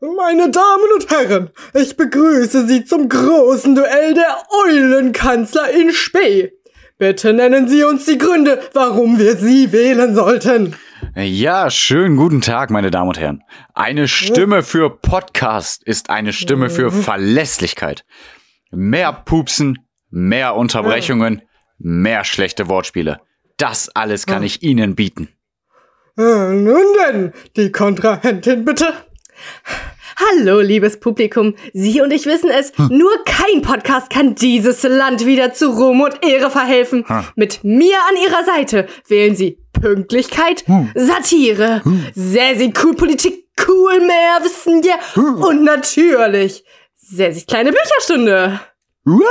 [0.00, 6.52] Meine Damen und Herren, ich begrüße Sie zum großen Duell der Eulenkanzler in Spee.
[6.98, 10.76] Bitte nennen Sie uns die Gründe, warum wir Sie wählen sollten.
[11.16, 13.42] Ja, schönen guten Tag, meine Damen und Herren.
[13.74, 18.04] Eine Stimme für Podcast ist eine Stimme für Verlässlichkeit.
[18.70, 19.78] Mehr Pupsen,
[20.10, 21.42] mehr Unterbrechungen,
[21.78, 23.20] mehr schlechte Wortspiele.
[23.56, 25.28] Das alles kann ich Ihnen bieten.
[26.18, 28.92] Äh, nun denn, die Kontrahentin bitte.
[30.16, 31.54] Hallo, liebes Publikum.
[31.72, 36.22] Sie und ich wissen es, nur kein Podcast kann dieses Land wieder zu Ruhm und
[36.22, 37.04] Ehre verhelfen.
[37.36, 41.82] Mit mir an Ihrer Seite wählen Sie Pünktlichkeit, Satire,
[42.14, 46.64] sehr, sehr cool Politik, cool mehr Wissen, ja, und natürlich
[46.96, 48.60] sehr, sehr kleine Bücherstunde.
[49.04, 49.22] Wow!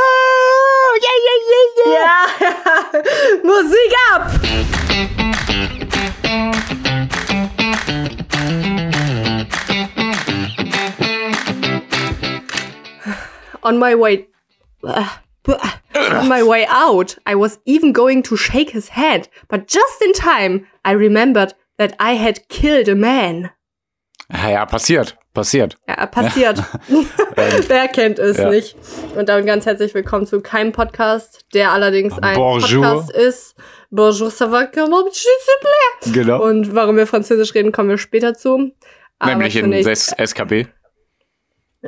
[1.02, 1.40] Yeah, yeah,
[1.86, 3.02] yeah, Ja,
[3.44, 4.32] Musik ab!
[13.62, 14.28] On my way.
[14.84, 20.14] On my way out, I was even going to shake his hand, but just in
[20.14, 23.50] time, I remembered that I had killed a man.
[24.32, 25.76] Ja, ja, passiert, passiert.
[25.88, 26.60] Ja, passiert.
[27.68, 28.50] Wer kennt es ja.
[28.50, 28.76] nicht?
[29.16, 32.84] Und damit ganz herzlich willkommen zu keinem Podcast, der allerdings ein Bonjour.
[32.84, 33.56] Podcast ist.
[33.90, 36.14] Bonjour, ça va, comment s'il?
[36.14, 36.44] Genau.
[36.44, 38.72] Und warum wir Französisch reden, kommen wir später zu.
[39.18, 40.68] Aber Nämlich in SKB.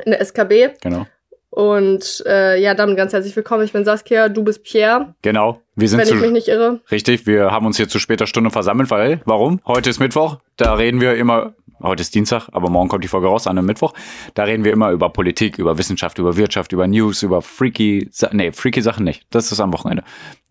[0.04, 0.74] in der SKB.
[0.82, 1.06] Genau.
[1.52, 3.62] Und äh, ja, damit ganz herzlich willkommen.
[3.62, 5.60] Ich bin Saskia, du bist Pierre, Genau.
[5.76, 6.80] Wir sind wenn ich mich zu, nicht irre.
[6.90, 7.26] richtig.
[7.26, 9.60] Wir haben uns hier zu später Stunde versammelt, weil, warum?
[9.66, 10.38] Heute ist Mittwoch.
[10.56, 13.66] Da reden wir immer, heute ist Dienstag, aber morgen kommt die Folge raus an einem
[13.66, 13.92] Mittwoch.
[14.32, 18.50] Da reden wir immer über Politik, über Wissenschaft, über Wirtschaft, über News, über freaky, nee,
[18.52, 19.26] freaky Sachen nicht.
[19.28, 20.04] Das ist am Wochenende.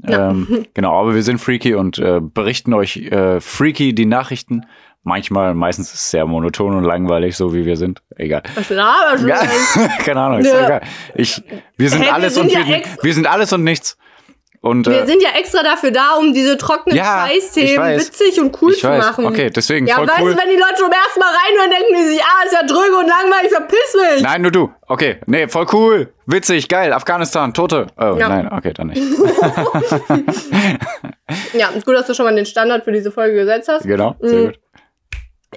[0.07, 0.29] Ja.
[0.29, 4.67] Ähm, genau, aber wir sind freaky und äh, berichten euch äh, freaky die Nachrichten.
[5.03, 8.01] Manchmal, meistens ist es sehr monoton und langweilig, so wie wir sind.
[8.17, 8.43] Egal.
[8.53, 9.39] Was laberst du Ja,
[10.05, 10.65] keine Ahnung, ist Ja.
[10.65, 10.81] egal.
[11.15, 11.41] Ich,
[11.75, 13.97] wir sind wir alles sind und ja wir, wir sind alles und nichts.
[14.63, 18.55] Und Wir äh, sind ja extra dafür da, um diese trockenen Ja, Scheißthemen witzig und
[18.61, 19.25] cool zu machen.
[19.25, 20.33] Okay, deswegen ja, voll weißt cool.
[20.35, 22.95] du, wenn die Leute zum ersten Mal reinhören, denken die sich, ah, ist ja dröge
[22.95, 24.21] und langweilig, verpiss mich.
[24.21, 24.71] Nein, nur du.
[24.87, 26.93] Okay, nee, voll cool, witzig, geil.
[26.93, 27.87] Afghanistan, Tote.
[27.97, 28.29] Oh, Ja.
[28.29, 29.01] nein, okay, dann nicht.
[31.53, 33.83] Ja, ist gut, dass du schon mal den Standard für diese Folge gesetzt hast.
[33.85, 34.45] genau, sehr Mhm.
[34.47, 34.59] gut.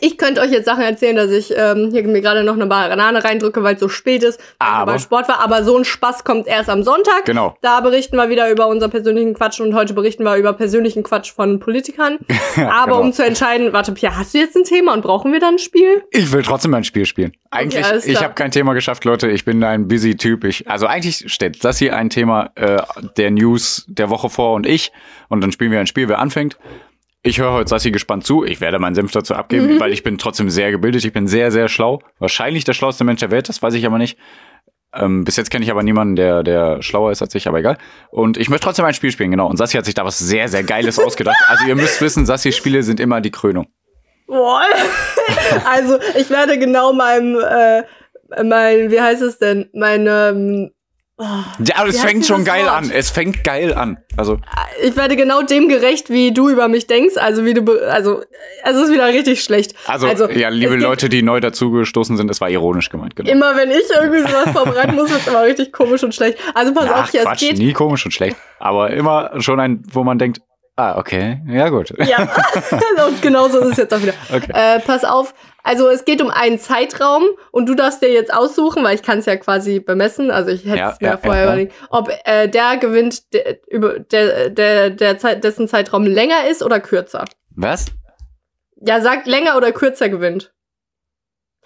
[0.00, 3.22] Ich könnte euch jetzt Sachen erzählen, dass ich ähm, hier mir gerade noch eine Banane
[3.22, 5.40] reindrücke, weil es so spät ist, Aber- beim Sport war.
[5.40, 7.24] Aber so ein Spaß kommt erst am Sonntag.
[7.24, 7.56] Genau.
[7.60, 11.32] Da berichten wir wieder über unseren persönlichen Quatsch und heute berichten wir über persönlichen Quatsch
[11.32, 12.18] von Politikern.
[12.56, 13.00] Aber genau.
[13.02, 15.58] um zu entscheiden, warte, Pia, hast du jetzt ein Thema und brauchen wir dann ein
[15.58, 16.02] Spiel?
[16.10, 17.32] Ich will trotzdem ein Spiel spielen.
[17.50, 19.30] Eigentlich, alles ich habe kein Thema geschafft, Leute.
[19.30, 20.42] Ich bin ein busy Typ.
[20.42, 22.82] Ich, also eigentlich stellt das hier ein Thema äh,
[23.16, 24.90] der News der Woche vor und ich.
[25.28, 26.58] Und dann spielen wir ein Spiel, wer anfängt.
[27.26, 28.44] Ich höre heute Sassi gespannt zu.
[28.44, 31.06] Ich werde meinen Senf dazu abgeben, weil ich bin trotzdem sehr gebildet.
[31.06, 32.00] Ich bin sehr, sehr schlau.
[32.18, 34.18] Wahrscheinlich der schlauste Mensch der Welt, das weiß ich aber nicht.
[34.92, 37.78] Ähm, bis jetzt kenne ich aber niemanden, der, der schlauer ist als ich, aber egal.
[38.10, 39.48] Und ich möchte trotzdem ein Spiel spielen, genau.
[39.48, 41.36] Und Sassi hat sich da was sehr, sehr Geiles ausgedacht.
[41.48, 43.68] Also ihr müsst wissen, Sassis Spiele sind immer die Krönung.
[44.26, 44.60] Boah.
[45.64, 47.84] also, ich werde genau meinem, äh,
[48.44, 50.73] mein, wie heißt es denn, meine,
[51.16, 52.72] Ja, aber es fängt schon geil Wort?
[52.72, 52.90] an.
[52.90, 53.98] Es fängt geil an.
[54.16, 54.38] Also,
[54.82, 58.22] ich werde genau dem gerecht, wie du über mich denkst, also wie du, also,
[58.64, 59.74] es ist wieder richtig schlecht.
[59.86, 63.30] also, ja, liebe es Leute, die neu dazugestoßen sind, es war ironisch gemeint, genau.
[63.30, 66.36] Immer wenn ich irgendwie sowas vorbereiten muss, wird's immer richtig komisch und schlecht.
[66.52, 67.58] Also pass Ach, auf, hier, es Quatsch, geht.
[67.58, 68.36] nie komisch und schlecht.
[68.58, 70.40] Aber immer schon ein, wo man denkt,
[70.76, 71.92] ah, okay, ja gut.
[72.06, 72.22] Ja,
[73.06, 74.14] und genauso ist es jetzt auch wieder.
[74.32, 74.52] Okay.
[74.52, 78.84] Äh, pass auf, also es geht um einen Zeitraum und du darfst dir jetzt aussuchen,
[78.84, 81.42] weil ich kann es ja quasi bemessen, also ich hätte Ja, es mir ja, vorher
[81.42, 81.52] ja, ja.
[81.54, 86.62] überlegt, ob äh, der gewinnt, der, über, der, der, der Zeit, dessen Zeitraum länger ist
[86.62, 87.24] oder kürzer.
[87.56, 87.86] Was?
[88.86, 90.52] Ja, sagt länger oder kürzer gewinnt.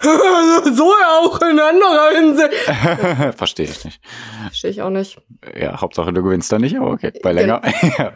[0.75, 2.55] so auch in anderer Hinsicht.
[3.37, 4.01] Verstehe ich nicht.
[4.47, 5.21] Verstehe ich auch nicht.
[5.59, 7.13] Ja, Hauptsache du gewinnst da nicht, aber okay.
[7.23, 7.63] Bei länger.
[7.99, 8.13] ja.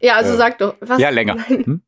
[0.00, 0.74] Ja, also Äh, sag doch.
[0.80, 0.98] Was?
[1.00, 1.36] ja, länger.
[1.48, 1.82] Hm?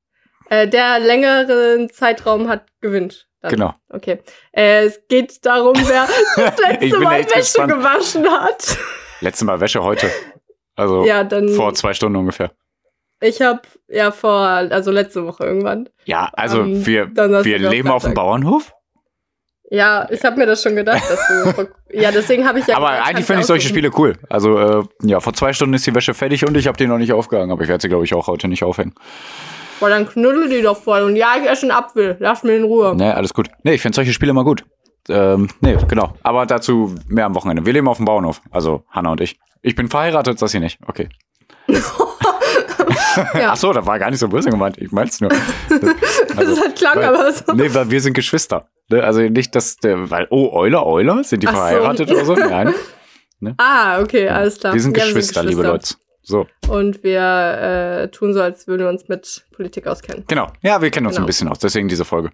[0.48, 3.28] Äh, der längeren Zeitraum hat gewinnt.
[3.42, 3.50] Dann.
[3.50, 3.74] Genau.
[3.90, 4.20] Okay.
[4.52, 6.06] Äh, es geht darum, wer
[6.36, 7.72] das letzte Mal Wäsche gespannt.
[7.72, 8.78] gewaschen hat.
[9.20, 10.10] Letztes Mal Wäsche heute.
[10.76, 11.48] Also Ja, dann.
[11.50, 12.52] vor zwei Stunden ungefähr.
[13.20, 15.88] Ich habe ja vor, also letzte Woche irgendwann.
[16.04, 18.12] Ja, also Ähm, wir, wir leben auf dem.
[18.14, 18.72] Bauernhof.
[19.68, 21.52] Ja, ich habe mir das schon gedacht, dass du.
[21.54, 22.76] vor- ja, deswegen habe ich ja.
[22.76, 23.68] aber eigentlich finde ich solche.
[23.68, 24.14] Spiele cool.
[24.28, 26.98] Also äh, ja, vor zwei Stunden ist die Wäsche fertig und ich habe die noch
[26.98, 27.50] nicht aufgehangen.
[27.50, 28.94] Aber ich werde sie, glaube ich, auch heute nicht aufhängen.
[29.80, 31.02] Boah, dann knuddel die doch voll.
[31.02, 32.16] Und ja, ich esse einen Apfel.
[32.20, 32.94] Lass mir in Ruhe.
[32.96, 33.48] Nee, alles gut.
[33.62, 34.64] Nee, ich finde solche Spiele immer gut.
[35.08, 36.14] Ähm, nee, genau.
[36.22, 37.66] Aber dazu mehr am Wochenende.
[37.66, 38.40] Wir leben auf dem Bauernhof.
[38.50, 39.36] Also Hanna und ich.
[39.62, 40.78] Ich bin verheiratet, das sie nicht.
[40.86, 41.08] Okay.
[43.34, 43.52] Ja.
[43.52, 44.76] Ach so, das war gar nicht so böse gemeint.
[44.78, 45.30] Ich mein's nur.
[45.30, 47.52] Das hat klang weil, aber so.
[47.54, 48.68] Nee, weil wir sind Geschwister.
[48.90, 49.02] Ne?
[49.02, 51.56] Also nicht, dass der, weil, oh, Euler, Euler, sind die Ach so.
[51.58, 52.34] verheiratet oder so?
[53.40, 53.54] Nein.
[53.58, 54.74] Ah, okay, alles klar.
[54.74, 55.94] Wir sind Ja, Geschwister, liebe Leute.
[56.22, 57.20] So, Und wir
[58.02, 60.24] äh, tun so, als würden wir uns mit Politik auskennen.
[60.26, 60.48] genau.
[60.62, 61.24] Ja, wir kennen uns Genau.
[61.24, 62.30] ein bisschen aus, deswegen diese Folge.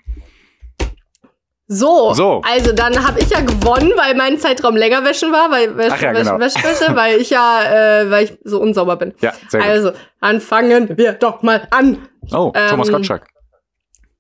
[1.75, 2.43] So, So.
[2.45, 6.01] also dann habe ich ja gewonnen, weil mein Zeitraum länger wäschen war, weil wäsch, Ach
[6.03, 6.39] ja, genau.
[6.39, 9.15] wäsch, wäsche, weil ich ja, äh, weil ich so unsauber bin.
[9.21, 9.69] Ja, sehr gut.
[9.71, 12.09] Also, dann fangen wir doch mal an.
[12.33, 13.27] oh, Thomas ähm, Gottschalk.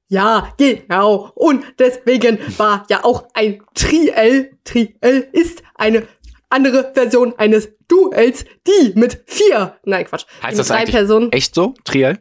[0.08, 1.30] Ja, genau.
[1.34, 6.02] Und deswegen war ja auch ein Triell, Triell ist eine
[6.50, 11.74] andere Version eines Duells, die mit vier, nein Quatsch, Heißt das drei Personen, echt so?
[11.84, 12.18] Triell?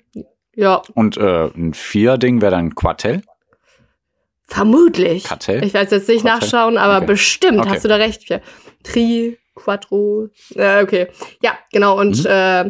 [0.55, 3.21] ja, Und äh, ein Vier-Ding wäre dann Quartell?
[4.53, 5.23] Vermutlich.
[5.23, 5.63] Kartell?
[5.63, 6.39] Ich weiß jetzt nicht Kartell?
[6.49, 7.05] nachschauen, aber Okay.
[7.07, 7.69] bestimmt Okay.
[7.69, 8.29] hast du da recht.
[8.29, 8.39] Ja.
[8.83, 11.07] Tri, Quattro, äh, okay.
[11.41, 11.99] Ja, genau.
[11.99, 12.25] Und Mhm.
[12.29, 12.63] äh,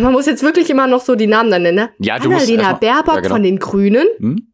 [0.00, 1.76] man muss jetzt wirklich immer noch so die Namen dann nennen.
[1.76, 1.90] Ne?
[1.98, 3.34] Ja, du Annalena Baerbock ja, genau.
[3.34, 4.52] von den Grünen, Hm?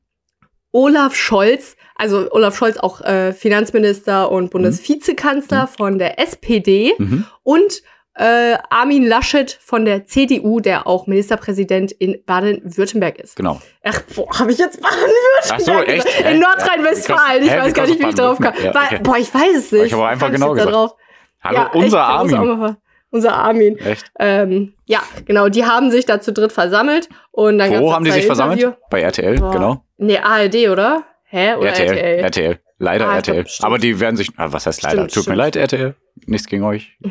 [0.72, 7.26] Olaf Scholz, also Olaf Scholz auch äh, Finanzminister und Bundesvizekanzler von der SPD Mhm.
[7.44, 7.82] und
[8.16, 13.37] äh, Armin Laschet von der CDU, der auch Ministerpräsident in Baden-Württemberg ist.
[13.37, 13.61] Genau.
[13.82, 15.50] Ach, wo habe ich jetzt Baden-Württemberg?
[15.50, 16.31] Ach so, echt?
[16.31, 17.43] In Nordrhein-Westfalen.
[17.43, 18.55] Ich weiß gar nicht, wie ich drauf kam.
[18.62, 19.00] Ja, okay.
[19.02, 19.87] Boah, ich weiß es nicht.
[19.87, 20.72] Ich habe einfach genau gesagt.
[20.72, 20.94] drauf?
[21.43, 22.76] Hallo, Ja, unser echt, Armin.
[23.11, 23.78] Unser Armin.
[23.78, 24.11] Echt?
[24.19, 25.49] Ähm, ja, genau.
[25.49, 27.08] Die haben sich da zu dritt versammelt.
[27.31, 28.61] Und dann Wo haben die sich versammelt?
[28.61, 29.52] Interview- Bei RTL, Boah.
[29.52, 29.84] genau.
[29.99, 31.05] Nee, ARD, oder?
[31.26, 31.55] Hä?
[31.55, 32.25] Oder RTL, RTL?
[32.25, 32.58] RTL.
[32.79, 33.47] Leider Ah, glaub, RTL.
[33.49, 33.67] stimmt.
[33.67, 34.31] Aber die werden sich.
[34.37, 35.09] Ah, was heißt leider?
[35.09, 35.38] Stimmt, Tut mir stimmt.
[35.38, 35.94] leid, RTL.
[36.26, 36.99] Nichts gegen euch.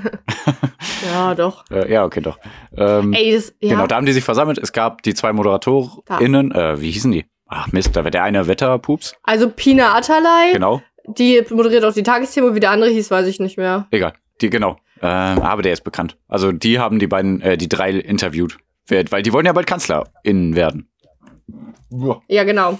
[1.13, 1.65] Ja, doch.
[1.69, 2.38] Äh, ja, okay, doch.
[2.75, 3.69] Ähm, Ey, das, ja.
[3.75, 4.57] Genau, da haben die sich versammelt.
[4.57, 6.51] Es gab die zwei ModeratorInnen.
[6.54, 7.25] Äh, wie hießen die?
[7.48, 9.15] Ach Mist, da war der eine Wetterpups.
[9.24, 10.81] Also Pina Atalay, Genau.
[11.07, 13.88] die moderiert auch die Tagesthemen, wie der andere hieß, weiß ich nicht mehr.
[13.92, 14.13] Egal.
[14.42, 14.77] Die, genau.
[15.01, 16.18] Ähm, aber der ist bekannt.
[16.27, 18.57] Also die haben die beiden, äh, die drei interviewt.
[18.89, 20.89] Weil die wollen ja bald KanzlerInnen werden.
[22.27, 22.80] Ja, genau.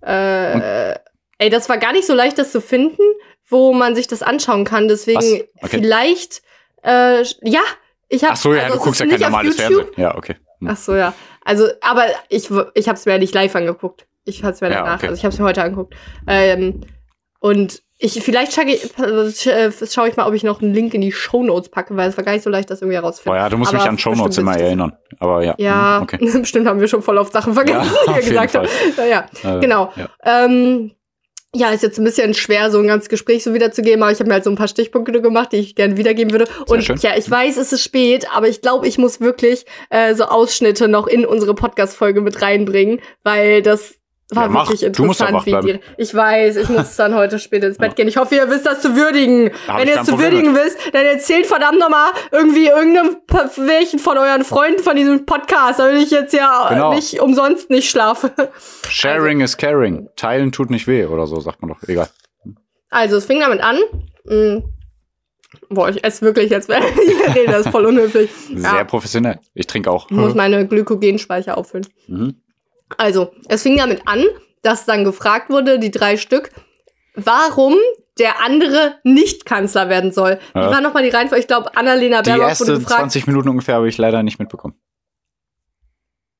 [0.00, 0.94] Äh,
[1.38, 3.02] ey, das war gar nicht so leicht, das zu finden,
[3.48, 4.88] wo man sich das anschauen kann.
[4.88, 5.42] Deswegen?
[5.62, 5.68] Okay.
[5.80, 6.42] vielleicht,
[6.82, 7.60] äh, ja,
[8.08, 8.32] ich habe.
[8.34, 9.86] Ach so, ja, du guckst ja kein normales Fernsehen.
[9.96, 10.36] Ja, okay.
[10.60, 10.68] Hm.
[10.70, 11.12] Ach so, ja.
[11.44, 14.06] Also, aber ich, ich habe es mir ja nicht live angeguckt.
[14.24, 15.06] Ich habe es mir Ja, danach, okay.
[15.08, 15.94] also ich habe es mir heute angeguckt.
[16.26, 16.80] Ähm,
[17.38, 21.00] und ich, vielleicht schaue ich, äh, schaue ich mal, ob ich noch einen Link in
[21.00, 23.38] die Shownotes packe, weil es war gar nicht so leicht, das irgendwie Oh herauszufinden.
[23.40, 24.96] ja, du musst Aber mich an Shownotes bestimmt immer erinnern.
[25.20, 25.54] Aber ja.
[25.58, 26.18] Ja, hm, Okay.
[26.40, 28.68] bestimmt haben wir schon voll auf Sachen vergessen, Ja, die wir gesagt haben.
[28.96, 29.56] Ja, ja.
[29.56, 29.92] Äh, Genau.
[29.96, 30.08] Ja.
[30.24, 30.90] Ähm,
[31.56, 34.28] ja, ist jetzt ein bisschen schwer, so ein ganzes Gespräch so wiederzugeben, aber ich habe
[34.28, 36.46] mir halt so ein paar Stichpunkte gemacht, die ich gerne wiedergeben würde.
[36.66, 40.24] Und ja, ich weiß, es ist spät, aber ich glaube, ich muss wirklich äh, so
[40.24, 43.94] Ausschnitte noch in unsere Podcast-Folge mit reinbringen, weil das
[44.30, 45.80] war Ja, wirklich Du musst interessant, wach wie die.
[45.98, 48.08] Ich weiß, ich muss dann heute spät ins Bett gehen.
[48.08, 49.50] Ich hoffe, ihr wisst das zu würdigen.
[49.68, 53.16] Da Wenn ich ihr es zu würdigen wisst, dann erzählt verdammt nochmal irgendwie irgendeinem
[53.56, 56.92] welchen von euren Freunden von diesem Podcast, damit ich jetzt ja Genau.
[56.94, 58.32] nicht umsonst nicht schlafe.
[58.88, 60.08] Sharing is caring.
[60.16, 61.82] Teilen tut nicht weh oder so, sagt man doch.
[61.88, 62.08] Egal.
[62.90, 63.78] Also, es fing damit an.
[64.24, 64.64] Mm.
[65.68, 66.68] Boah, ich esse wirklich jetzt.
[67.34, 68.30] nee, das ist voll unhöflich.
[68.54, 69.38] Sehr Ja, professionell.
[69.54, 70.10] Ich trinke auch.
[70.10, 71.86] ich muss meine Glykogenspeicher auffüllen.
[72.08, 72.34] Mhm.
[72.98, 74.24] Also, es fing damit an,
[74.62, 76.50] dass dann gefragt wurde, die drei Stück,
[77.14, 77.74] warum
[78.18, 80.38] der andere nicht Kanzler werden soll.
[80.54, 80.70] Wie Ja.
[80.70, 81.40] war nochmal die Reihenfolge?
[81.40, 83.00] Ich glaube, Annalena Die Baerbock wurde erste gefragt.
[83.00, 84.74] 20 Minuten ungefähr habe ich leider nicht mitbekommen.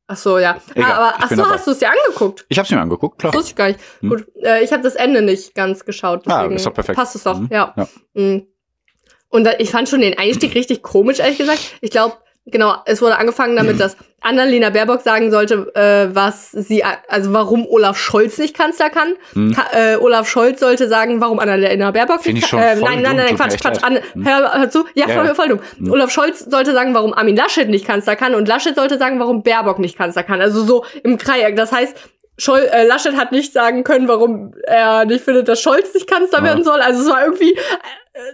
[0.09, 0.57] Ach so, ja.
[0.75, 2.47] Egal, ah, aber ich ach so, hast du es dir angeguckt?
[2.49, 3.33] Ich habe es mir angeguckt, klar.
[3.33, 3.81] Das wusste ich gar nicht.
[4.01, 4.09] Hm.
[4.09, 6.23] Gut, äh, ich habe das Ende nicht ganz geschaut.
[6.29, 6.97] Ah, ist doch perfekt.
[6.97, 7.49] Passt es doch, Mhm.
[7.51, 7.75] ja.
[7.77, 7.89] Ja.
[8.15, 8.47] Mhm.
[9.29, 11.59] Und da, ich fand schon den Einstieg richtig komisch, ehrlich gesagt.
[11.81, 12.17] Ich glaube,
[12.47, 17.67] genau, es wurde angefangen damit, dass Annalena Baerbock sagen sollte, äh, was sie, also warum
[17.67, 19.15] Olaf Scholz nicht Kanzler kann.
[19.33, 19.55] Hm.
[19.55, 23.03] Ka äh, Olaf Scholz sollte sagen, warum Annalena Baerbock Find nicht ich schon äh, Nein,
[23.03, 23.83] nein, nein, mir Quatsch, Quatsch.
[23.83, 24.85] An, hör, hör zu.
[24.95, 25.35] Ja, Ja, voll, ja.
[25.35, 25.61] voll dumm.
[25.79, 25.91] Hm.
[25.93, 29.43] Olaf Scholz sollte sagen, warum Armin Laschet nicht Kanzler kann und Laschet sollte sagen, warum
[29.43, 30.41] Baerbock nicht Kanzler kann.
[30.41, 31.57] Also so im Dreieck.
[31.57, 31.97] Das heißt,
[32.39, 36.41] Schol äh, Laschet hat nicht sagen können, warum er nicht findet, dass Scholz nicht Kanzler
[36.41, 36.45] Ja.
[36.45, 36.81] werden soll.
[36.81, 37.59] Also es war irgendwie äh,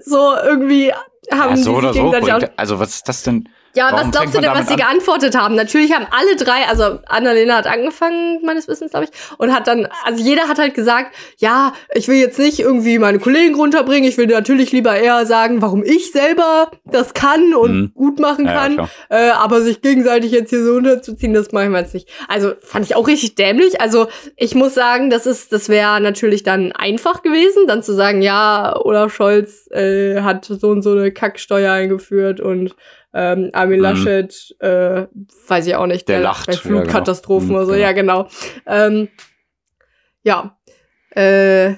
[0.04, 0.92] so irgendwie
[1.30, 2.10] haben Ja, so sie oder so.
[2.10, 3.48] bringt- Also, was ist das denn?
[3.74, 4.78] Ja, Warum was glaubst du denn, was sie an?
[4.80, 5.54] geantwortet haben?
[5.54, 9.88] Natürlich haben alle drei, also Annalena hat angefangen, meines Wissens, glaube ich, und hat dann,
[10.04, 14.18] also jeder hat halt gesagt, ja, ich will jetzt nicht irgendwie meine Kollegen runterbringen, ich
[14.18, 17.92] will natürlich lieber eher sagen, warum ich selber das kann und Mhm.
[17.94, 18.90] gut machen Ja, ja, kann, klar.
[19.08, 22.08] äh, aber sich gegenseitig jetzt hier so unterzuziehen, das machen wir jetzt nicht.
[22.28, 23.80] Also fand ich auch richtig dämlich.
[23.80, 28.22] Also ich muss sagen, das ist, das wäre natürlich dann einfach gewesen, dann zu sagen,
[28.22, 32.74] ja, Olaf Scholz äh, hat so und so eine Kacksteuer eingeführt und
[33.14, 33.82] ähm, Armin Mhm.
[33.82, 35.06] Laschet, äh,
[35.48, 36.80] weiß ich auch nicht, Der der, lacht, bei ja, genau.
[36.80, 37.82] Flutkatastrophen Mhm, oder so, genau.
[37.82, 38.28] ja genau.
[38.66, 39.08] Ähm,
[40.22, 40.56] ja.
[41.10, 41.74] Äh,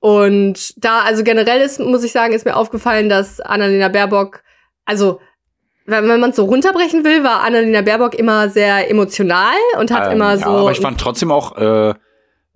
[0.00, 4.42] und da, also generell ist, muss ich sagen, ist mir aufgefallen, dass Annalena Baerbock,
[4.84, 5.20] also
[5.86, 10.06] wenn, wenn man es so runterbrechen will, war Annalena Baerbock immer sehr emotional und hat
[10.06, 10.42] Ähm, immer so.
[10.44, 11.94] Ja, aber ich fand trotzdem auch äh,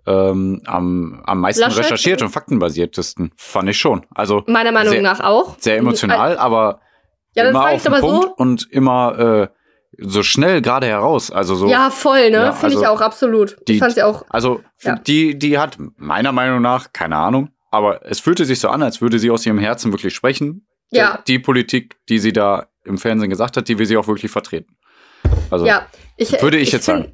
[0.07, 1.85] ähm, am, am meisten Laschet?
[1.85, 3.33] recherchiert und faktenbasiertesten.
[3.37, 4.05] Fand ich schon.
[4.15, 5.57] Also meiner Meinung sehr, nach auch.
[5.59, 6.81] sehr emotional, aber
[7.34, 8.34] Ja, dann immer frag auf ich's den aber Punkt so.
[8.37, 9.49] und immer äh,
[9.99, 11.30] so schnell gerade heraus.
[11.30, 11.68] Also so.
[11.68, 12.37] Ja, voll, ne?
[12.38, 13.56] Ja, Finde ich also auch absolut.
[13.68, 14.25] die- ich fand sie auch.
[14.30, 14.96] Also Ja.
[14.96, 19.00] die, die hat meiner Meinung nach, keine Ahnung, aber es fühlte sich so an, als
[19.00, 20.66] würde sie aus ihrem Herzen wirklich sprechen.
[20.90, 21.22] Ja.
[21.28, 24.76] Die Politik, die sie da im Fernsehen gesagt hat, die will sie auch wirklich vertreten.
[25.50, 27.08] Also Ja, ich, würde ich jetzt find-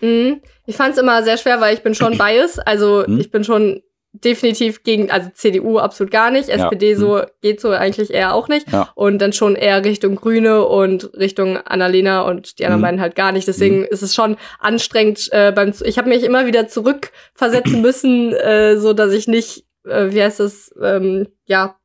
[0.00, 0.40] Mhm.
[0.66, 2.58] Ich fand es immer sehr schwer, weil ich bin schon bias.
[2.58, 3.20] Also Mhm.
[3.20, 3.82] ich bin schon
[4.14, 6.54] definitiv gegen, also CDU absolut gar nicht, Ja.
[6.56, 8.70] SPD so geht so eigentlich eher auch nicht.
[8.70, 8.90] Ja.
[8.94, 12.84] Und dann schon eher Richtung Grüne und Richtung Annalena und die anderen Mhm.
[12.84, 13.48] beiden halt gar nicht.
[13.48, 15.72] Deswegen ist es schon anstrengend äh, beim.
[15.84, 20.40] Ich habe mich immer wieder zurückversetzen müssen, äh, so dass ich nicht, äh, wie heißt
[20.40, 21.76] das, ähm, ja.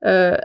[0.00, 0.38] Äh,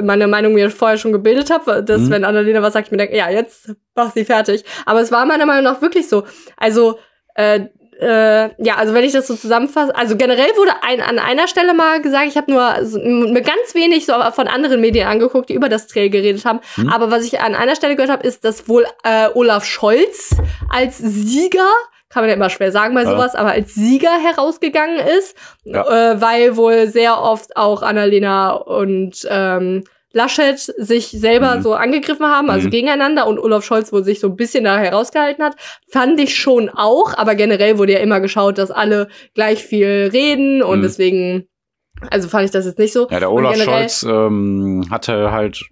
[0.00, 2.10] meine Meinung mir vorher schon gebildet habe, dass Mhm.
[2.10, 4.64] wenn Annalena was sagt, ich mir denke, ja, jetzt mach sie fertig.
[4.86, 6.24] Aber es war meiner Meinung nach wirklich so.
[6.56, 6.98] Also,
[7.34, 7.66] äh,
[8.00, 11.74] äh, ja, also wenn ich das so zusammenfasse, also generell wurde ein, an einer Stelle
[11.74, 15.54] mal gesagt, ich habe nur so, mir ganz wenig so von anderen Medien angeguckt, die
[15.54, 16.60] über das Trail geredet haben.
[16.76, 16.88] Mhm.
[16.90, 20.36] Aber was ich an einer Stelle gehört habe, ist, dass wohl äh, Olaf Scholz
[20.70, 21.68] als Sieger
[22.10, 23.10] kann man ja immer schwer sagen bei Ja.
[23.10, 26.12] sowas, aber als Sieger herausgegangen ist, Ja.
[26.12, 31.62] äh, weil wohl sehr oft auch Annalena und ähm, Laschet sich selber Mhm.
[31.62, 32.70] so angegriffen haben, also Mhm.
[32.70, 35.56] gegeneinander und Olaf Scholz wohl sich so ein bisschen da herausgehalten hat.
[35.90, 40.62] Fand ich schon auch, aber generell wurde ja immer geschaut, dass alle gleich viel reden
[40.62, 40.82] und Mhm.
[40.82, 41.48] deswegen,
[42.10, 43.06] also fand ich das jetzt nicht so.
[43.10, 45.62] Ja, der Olaf Scholz ähm, hatte halt,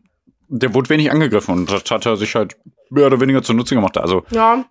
[0.48, 2.56] der wurde wenig angegriffen und das hat er sich halt
[2.90, 3.96] mehr oder weniger zunutze gemacht.
[3.98, 4.64] Also, Ja,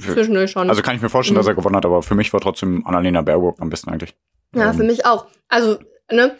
[0.00, 0.68] zwischendurch schon.
[0.68, 1.40] also kann ich mir vorstellen, Mhm.
[1.40, 4.14] dass er gewonnen hat, aber für mich war trotzdem Annalena Baerbock am besten eigentlich.
[4.54, 5.26] Ja, Ähm, für mich auch.
[5.48, 5.78] Also,
[6.10, 6.36] ne?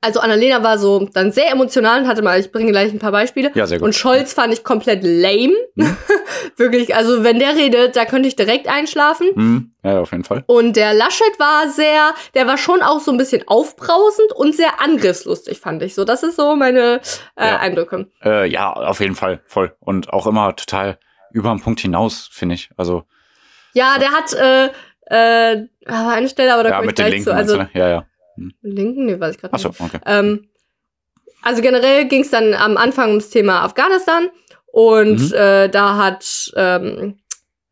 [0.00, 3.12] Also Annalena war so dann sehr emotional und hatte mal, ich bringe gleich ein paar
[3.12, 3.50] Beispiele.
[3.54, 3.86] Ja, sehr gut.
[3.86, 5.54] Und Scholz fand ich komplett lame.
[5.74, 5.96] Mhm.
[6.56, 9.28] Wirklich, also wenn der redet, da könnte ich direkt einschlafen.
[9.34, 9.72] Mhm.
[9.82, 10.44] Ja, auf jeden Fall.
[10.46, 14.80] Und der Laschet war sehr, der war schon auch so ein bisschen aufbrausend und sehr
[14.80, 16.04] angriffslustig, fand ich so.
[16.04, 17.00] Das ist so meine
[17.36, 17.58] äh, Ja.
[17.58, 18.08] Eindrücke.
[18.24, 19.74] Äh, ja, auf jeden Fall, voll.
[19.80, 20.98] Und auch immer total
[21.32, 22.70] über den Punkt hinaus, finde ich.
[22.76, 23.04] Also,
[23.72, 24.70] Ja, der hat äh,
[25.08, 27.34] äh, aber eine Stelle, aber da ja, komme ich gleich Linken, zu.
[27.34, 27.70] Also ne?
[27.74, 28.04] ja,
[28.36, 28.44] ja.
[28.62, 29.66] Linken, nee, weiß ich gerade nicht.
[29.66, 29.98] Achso, okay.
[30.06, 30.48] Ähm,
[31.42, 34.28] also generell ging es dann am Anfang ums Thema Afghanistan
[34.66, 35.34] und Mhm.
[35.34, 37.18] äh, da hat ähm,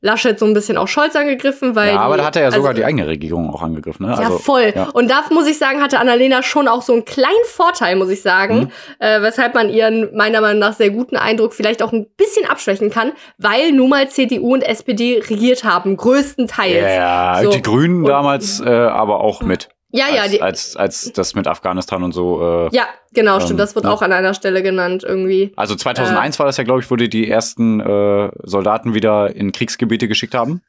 [0.01, 2.51] Laschet so ein bisschen auch Scholz angegriffen, weil Ja, aber die- da hat er ja
[2.51, 4.13] sogar also, die eigene Regierung auch angegriffen, ne?
[4.13, 4.71] ja, Also, voll.
[4.77, 4.91] ja.
[4.93, 8.21] Und da muss ich sagen, hatte Annalena schon auch so einen kleinen Vorteil, muss ich
[8.21, 8.71] sagen, Mhm.
[8.99, 12.91] äh, weshalb man ihren meiner Meinung nach sehr guten Eindruck vielleicht auch ein bisschen abschwächen
[12.91, 16.97] kann, weil nun mal CDU und SPD regiert haben, größtenteils.
[16.97, 17.49] ja, So.
[17.51, 19.71] die Grünen Und- damals, äh, aber auch mit.
[19.97, 22.43] Ja, ja, als, die, als, als das mit Afghanistan und so.
[22.43, 23.53] Äh, ja, genau, stimmt.
[23.53, 23.93] ähm, Das wird ja.
[23.93, 25.53] auch an einer Stelle genannt irgendwie.
[25.57, 29.53] Also 2001 war das ja, glaube ich, wo die die ersten äh, Soldaten wieder in
[29.53, 30.63] Kriegsgebiete geschickt haben.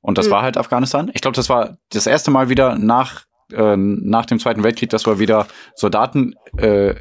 [0.00, 0.30] Und das Mhm.
[0.32, 1.10] war halt Afghanistan.
[1.12, 5.04] Ich glaube, das war das erste Mal wieder nach, äh, nach dem Zweiten Weltkrieg, dass
[5.06, 6.94] wir wieder Soldaten äh,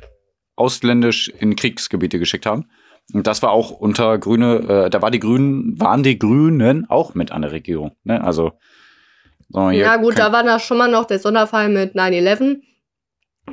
[0.55, 2.65] ausländisch in Kriegsgebiete geschickt haben.
[3.13, 7.15] Und das war auch unter Grüne, äh, da war die Grünen, waren die Grünen auch
[7.15, 7.93] mit an der Regierung.
[8.03, 8.23] Ne?
[8.23, 8.51] Also
[9.53, 12.61] hier Ja, gut, da war da schon mal noch der Sonderfall mit 9-11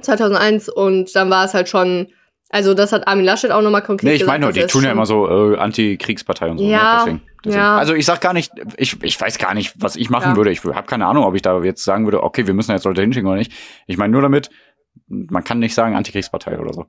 [0.02, 2.08] 2001 und dann war es halt schon,
[2.50, 4.92] also das hat Armin Laschet auch nochmal konkret Nee, ich meine nur, die tun ja
[4.92, 6.64] immer so äh, Anti-Kriegspartei und so.
[6.64, 6.98] Ja, ne?
[6.98, 7.60] deswegen, deswegen.
[7.60, 7.76] ja.
[7.78, 10.36] Also ich sag gar nicht, ich, ich weiß gar nicht, was ich machen Ja.
[10.36, 10.50] würde.
[10.50, 13.00] Ich habe keine Ahnung, ob ich da jetzt sagen würde, okay, wir müssen jetzt Leute
[13.00, 13.52] hinschicken oder nicht.
[13.86, 14.50] Ich meine nur damit,
[15.08, 16.86] man kann nicht sagen Antikriegspartei oder so.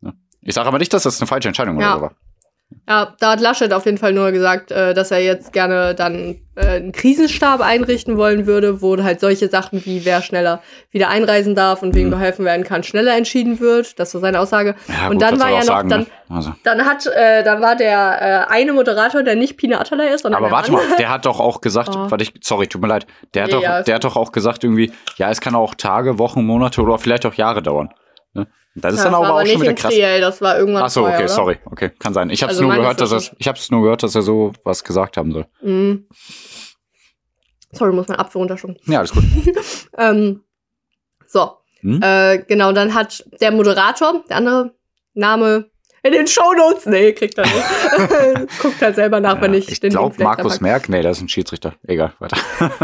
[0.00, 0.12] Ne?
[0.42, 1.92] Ich sage aber nicht, dass das eine falsche Entscheidung Ja.
[1.92, 2.12] oder so war.
[2.88, 6.36] Ja, da hat Laschet auf jeden Fall nur gesagt, äh, dass er jetzt gerne dann
[6.54, 11.54] äh, einen Krisenstab einrichten wollen würde, wo halt solche Sachen wie wer schneller wieder einreisen
[11.54, 12.10] darf und wem Mhm.
[12.12, 13.98] geholfen werden kann, schneller entschieden wird.
[13.98, 14.74] Das war seine Aussage.
[14.88, 16.06] Ja, und gut, dann was war er ja noch, sagen, dann, ne?
[16.28, 16.52] also.
[16.62, 20.42] dann hat, äh, dann war der äh, eine Moderator, der nicht Pina Atalay ist, sondern
[20.42, 20.86] Aber warte Mann.
[20.88, 22.10] mal, der hat doch auch gesagt, Oh.
[22.10, 24.30] warte ich, sorry, tut mir leid, der hat, Ja, doch, ja, der hat doch auch
[24.30, 27.88] gesagt irgendwie, ja, es kann auch Tage, Wochen, Monate oder vielleicht auch Jahre dauern.
[28.76, 29.94] Das ist Ja, dann das aber war auch aber schon nicht wieder krass.
[29.94, 31.32] Triel, das war irgendwann Ach so, vorher, okay, oder?
[31.32, 32.30] sorry, okay, kann sein.
[32.30, 34.52] Ich habe Also nur gehört, dass er, ich habe es nur gehört, dass er so
[34.64, 35.46] was gesagt haben soll.
[35.62, 36.06] Mhm.
[37.72, 38.78] Sorry, muss mein Apfel runterschlucken.
[38.86, 39.24] Ja, alles gut.
[39.98, 40.42] Ähm,
[41.26, 42.00] so, Hm?
[42.02, 44.74] äh, genau, dann hat der Moderator, der andere
[45.14, 45.70] Name
[46.02, 48.58] in den Shownotes, nee, kriegt er nicht.
[48.60, 50.60] Guckt halt selber nach, wenn Ja, ich, ich den vielleicht Markus.
[50.60, 51.74] Merck, nee, das ist ein Schiedsrichter.
[51.86, 52.36] Egal, weiter.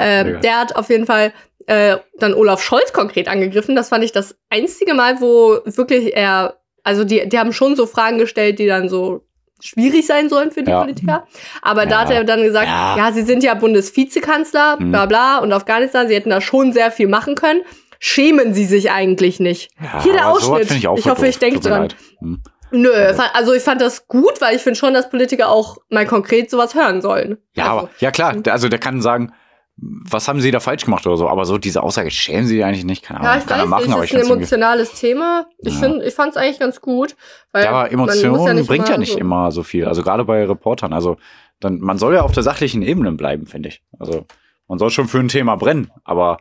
[0.00, 0.40] äh, Egal.
[0.40, 1.32] Der hat auf jeden Fall
[1.66, 3.76] äh, dann Olaf Scholz konkret angegriffen.
[3.76, 7.86] Das fand ich das einzige Mal, wo wirklich er, also die, die haben schon so
[7.86, 9.24] Fragen gestellt, die dann so
[9.60, 10.80] schwierig sein sollen für die Ja.
[10.80, 11.26] Politiker.
[11.62, 12.00] Aber da Ja.
[12.00, 12.96] hat er dann gesagt, Ja.
[12.96, 14.90] ja, sie sind ja Bundesvizekanzler, Hm.
[14.90, 17.62] bla bla, und Afghanistan, sie hätten da schon sehr viel machen können.
[18.00, 19.70] Schämen sie sich eigentlich nicht.
[20.02, 20.68] Hier der Ausschnitt.
[20.72, 21.40] Ich, Ich hoffe, ich doof.
[21.40, 21.82] denk Tut mir dran.
[21.82, 21.96] leid.
[22.18, 22.42] Hm.
[22.74, 22.90] Nö,
[23.34, 26.74] also ich fand das gut, weil ich finde schon, dass Politiker auch mal konkret sowas
[26.74, 27.36] hören sollen.
[27.54, 29.32] Ja, also, aber, ja klar, der- also der kann sagen,
[29.76, 32.84] was haben sie da falsch gemacht oder so, aber so diese Aussage schämen sie eigentlich
[32.84, 35.46] nicht, keine Ja, Ahnung, ich kann weiß machen, nicht, aber ist ein emotionales Thema.
[35.58, 35.96] Ich Ja.
[36.02, 37.16] ich fand es eigentlich ganz gut.
[37.52, 40.44] Weil Ja, aber Emotionen nicht bringt ja nicht so- immer so viel, also gerade bei
[40.44, 41.16] Reportern, also
[41.60, 43.82] dann, man soll ja auf der sachlichen Ebene bleiben, finde ich.
[43.98, 44.26] Also
[44.68, 46.38] man soll schon für ein Thema brennen, aber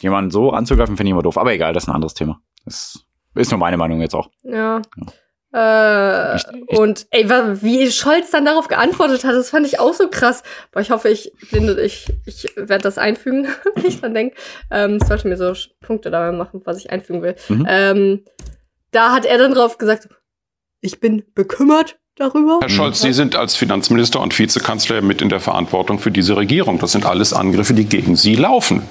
[0.00, 1.38] jemanden so anzugreifen, finde ich immer doof.
[1.38, 2.40] Aber egal, das ist ein anderes Thema.
[2.64, 3.04] Das
[3.36, 4.28] ist nur meine Meinung jetzt auch.
[4.42, 4.82] Ja.
[5.56, 7.28] Äh, Ich- ich- und ey,
[7.62, 10.42] wie Scholz dann darauf geantwortet hat, das fand ich auch so krass.
[10.72, 14.36] Boah, ich hoffe, ich finde, ich, ich werde das einfügen, wenn ich dran denke.
[14.70, 17.36] Ähm, ich sollte mir so Punkte dabei machen, was ich einfügen will.
[17.48, 17.66] Mhm.
[17.68, 18.24] Ähm,
[18.90, 20.08] da hat er dann drauf gesagt,
[20.82, 22.58] ich bin bekümmert darüber.
[22.60, 26.78] Herr Scholz, Sie sind als Finanzminister und Vizekanzler mit in der Verantwortung für diese Regierung.
[26.78, 28.82] Das sind alles Angriffe, die gegen Sie laufen.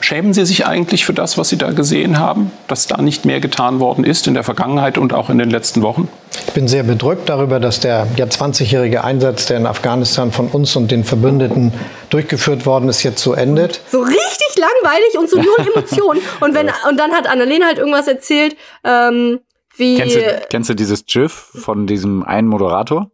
[0.00, 3.40] Schämen Sie sich eigentlich für das, was Sie da gesehen haben, dass da nicht mehr
[3.40, 6.08] getan worden ist in der Vergangenheit und auch in den letzten Wochen?
[6.46, 10.74] Ich bin sehr bedrückt darüber, dass der ja 20-jährige Einsatz, der in Afghanistan von uns
[10.74, 11.72] und den Verbündeten
[12.08, 13.82] durchgeführt worden ist, jetzt so endet.
[13.88, 16.20] So richtig langweilig und so null Emotionen.
[16.40, 19.40] Und wenn, und dann hat Annalena halt irgendwas erzählt, ähm,
[19.76, 19.96] wie.
[19.96, 23.10] Kennst du, kennst du dieses GIF von diesem einen Moderator?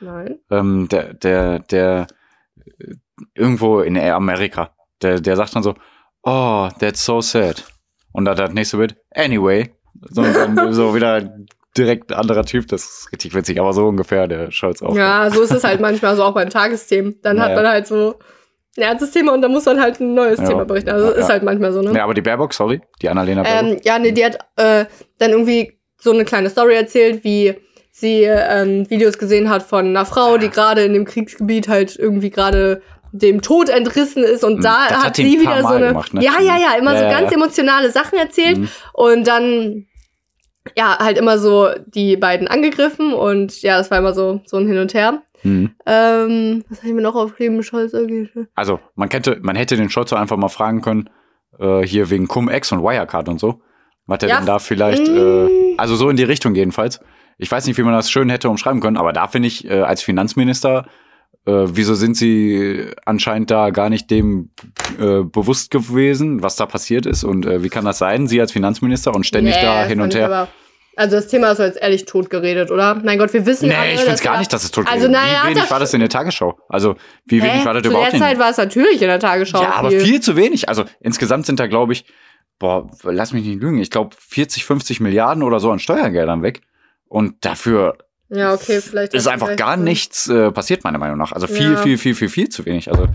[0.00, 0.38] Nein.
[0.50, 2.06] ähm, der, der, der
[2.78, 2.94] äh,
[3.34, 4.70] irgendwo in Amerika,
[5.02, 5.74] der, der sagt dann so,
[6.22, 7.64] oh, that's so sad.
[8.12, 9.70] Und dann das nächste Bild, anyway.
[10.10, 11.36] So, dann so wieder
[11.76, 14.96] direkt ein anderer Typ, das ist richtig witzig, aber so ungefähr der Scholz auch.
[14.96, 17.16] Ja, so ist es halt manchmal so auch beim Tagesthemen.
[17.22, 17.62] Dann hat Naja.
[17.62, 18.16] man halt so
[18.76, 20.46] ein ernstes Thema und dann muss man halt ein neues Ja.
[20.48, 20.90] Thema berichten.
[20.90, 21.12] Also Ja.
[21.12, 21.92] ist halt manchmal so, ne?
[21.94, 23.72] Ja, aber die Baerbock, sorry, die Annalena Baerbock.
[23.72, 24.86] Ähm, ja, nee, die hat äh,
[25.18, 27.54] dann irgendwie so eine kleine Story erzählt, wie
[27.90, 32.30] sie ähm, Videos gesehen hat von einer Frau, die gerade in dem Kriegsgebiet halt irgendwie
[32.30, 35.88] gerade dem Tod entrissen ist und da Hm, Das hat, hat sie wieder so eine
[35.88, 36.22] gemacht, ne?
[36.22, 37.36] ja ja ja immer Ja, so ja, ganz ja.
[37.36, 38.68] emotionale Sachen erzählt Mhm.
[38.92, 39.86] und dann
[40.76, 44.66] ja halt immer so die beiden angegriffen und ja das war immer so so ein
[44.66, 45.70] Hin und Her Mhm.
[45.86, 48.28] ähm, was habe ich mir noch aufgeschrieben Scholz okay.
[48.56, 51.10] Also, man könnte, man hätte den Scholz einfach mal fragen können,
[51.60, 53.60] äh, hier wegen Cum-Ex und Wirecard und so.
[54.06, 55.16] Was Ja, denn da vielleicht, mm.
[55.16, 56.98] äh, also so in die Richtung jedenfalls.
[57.36, 59.80] Ich weiß nicht, wie man das schön hätte umschreiben können, aber da finde ich, äh,
[59.82, 60.86] als Finanzminister,
[61.46, 64.50] äh, wieso sind sie anscheinend da gar nicht dem
[64.98, 68.52] äh, bewusst gewesen, was da passiert ist und äh, wie kann das sein, sie als
[68.52, 70.26] Finanzminister und ständig Nee, da hin und her.
[70.26, 70.48] aber-
[70.96, 72.96] also das Thema ist jetzt ehrlich tot geredet, oder?
[73.04, 75.06] Mein Gott, wir wissen Nee, alle, ich finde dass gar nicht, dass es tot Also
[75.06, 75.12] ist.
[75.12, 76.58] naja, Wie wenig war das in der Tagesschau?
[76.68, 77.64] Also, wie wenig Hä?
[77.66, 79.62] war das Zu überhaupt der in Zeit war es natürlich in der Tagesschau.
[79.62, 80.68] Ja, aber viel zu wenig.
[80.68, 82.04] Also insgesamt sind da, glaube ich,
[82.58, 86.62] boah, lass mich nicht lügen, ich glaube 40, 50 Milliarden oder so an Steuergeldern weg.
[87.06, 87.96] Und dafür
[88.30, 89.14] Ja, okay, vielleicht.
[89.14, 89.82] ist einfach gar ja.
[89.82, 91.32] nichts äh, passiert, meiner Meinung nach.
[91.32, 91.76] Also viel, Ja.
[91.78, 92.90] viel, viel, viel, viel zu wenig.
[92.90, 93.06] Also,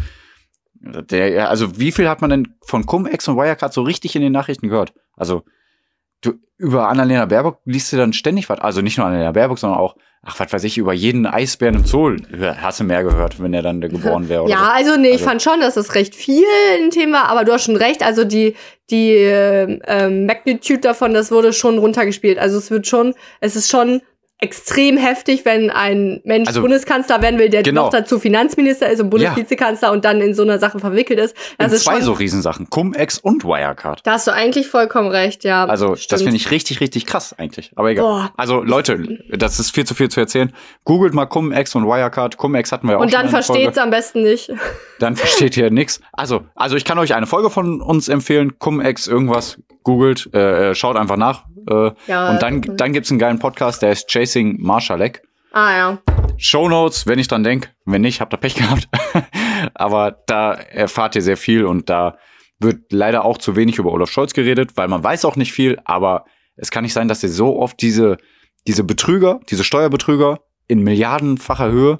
[0.82, 4.34] der, also wie viel hat man denn von Cum-Ex und Wirecard so richtig in den
[4.34, 4.93] Nachrichten gehört?
[5.15, 5.43] Also
[6.21, 8.60] du, über Annalena Baerbock liest du dann ständig was.
[8.60, 11.86] Also nicht nur Annalena Baerbock, sondern auch, ach, was weiß ich, über jeden Eisbären im
[11.86, 14.45] Zoo hör- hast du mehr gehört, wenn er dann da geboren wäre.
[14.49, 14.71] Ja, so.
[14.91, 16.43] also nee, ich Also- fand schon, dass es recht viel
[16.82, 18.04] ein Thema war, aber du hast schon recht.
[18.04, 18.56] Also die,
[18.89, 22.38] die ähm, ähm, Magnitude davon, das wurde schon runtergespielt.
[22.39, 24.02] Also es wird schon, es ist schon
[24.39, 27.84] extrem heftig, wenn ein Mensch Also- Bundeskanzler werden will, der Genau.
[27.86, 31.34] noch dazu Finanzminister ist und Bundesvizekanzler und dann in so einer Sache verwickelt ist.
[31.58, 34.02] Das in ist zwei schon, so Riesensachen, Cum-Ex und Wirecard.
[34.06, 35.65] da hast du eigentlich vollkommen recht, ja.
[35.65, 36.22] Also, das stimmt.
[36.24, 37.72] finde ich richtig, richtig krass eigentlich.
[37.76, 38.04] Aber egal.
[38.04, 38.34] Boah.
[38.36, 40.52] Also, Leute, das ist viel zu viel zu erzählen.
[40.84, 42.36] Googelt mal Cum-Ex und Wirecard.
[42.38, 44.52] Cum-Ex hatten wir auch Und dann versteht's am besten nicht.
[45.00, 46.02] Dann versteht ihr nichts.
[46.12, 48.60] Also, also ich kann euch eine Folge von uns empfehlen.
[48.60, 49.58] Cum-Ex, irgendwas.
[49.84, 51.46] Googelt, äh, äh, schaut einfach nach.
[51.69, 55.22] Äh, Ja, und dann, dann gibt's einen geilen Podcast, der ist Chasing Marshallek.
[55.52, 55.98] Ah ja.
[56.38, 57.72] Shownotes, wenn ich dran denk.
[57.86, 58.89] Wenn nicht, habt ihr Pech gehabt.
[59.76, 62.17] Aber da erfahrt ihr sehr viel und da
[62.60, 65.80] wird leider auch zu wenig über Olaf Scholz geredet, weil man weiß auch nicht viel,
[65.84, 68.17] aber es kann nicht sein, dass ihr so oft diese,
[68.67, 71.98] diese Betrüger, diese Steuerbetrüger in milliardenfacher Höhe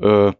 [0.00, 0.32] äh,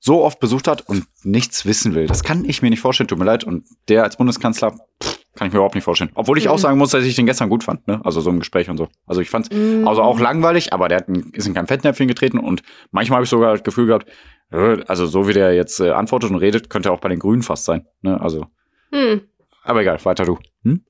[0.00, 2.06] so oft besucht hat und nichts wissen will.
[2.06, 3.44] Das kann ich mir nicht vorstellen, tut mir leid.
[3.44, 6.10] Und der als Bundeskanzler pff, kann ich mir überhaupt nicht vorstellen.
[6.14, 6.60] Obwohl ich auch Mhm.
[6.62, 8.00] sagen muss, dass ich den gestern gut fand, ne?
[8.04, 8.88] Also so im Gespräch und so.
[9.06, 9.86] Also ich fand's Mhm.
[9.86, 13.24] also auch langweilig, aber der hat ein, ist in kein Fettnäpfchen getreten und manchmal habe
[13.24, 14.08] ich sogar das Gefühl gehabt,
[14.50, 17.18] äh, also so wie der jetzt äh, antwortet und redet, könnte er auch bei den
[17.20, 17.86] Grünen fast sein.
[18.02, 18.20] Ne?
[18.20, 18.46] Also,
[18.92, 19.22] Hm.
[19.62, 20.38] aber egal, weiter du.
[20.64, 20.84] Hm?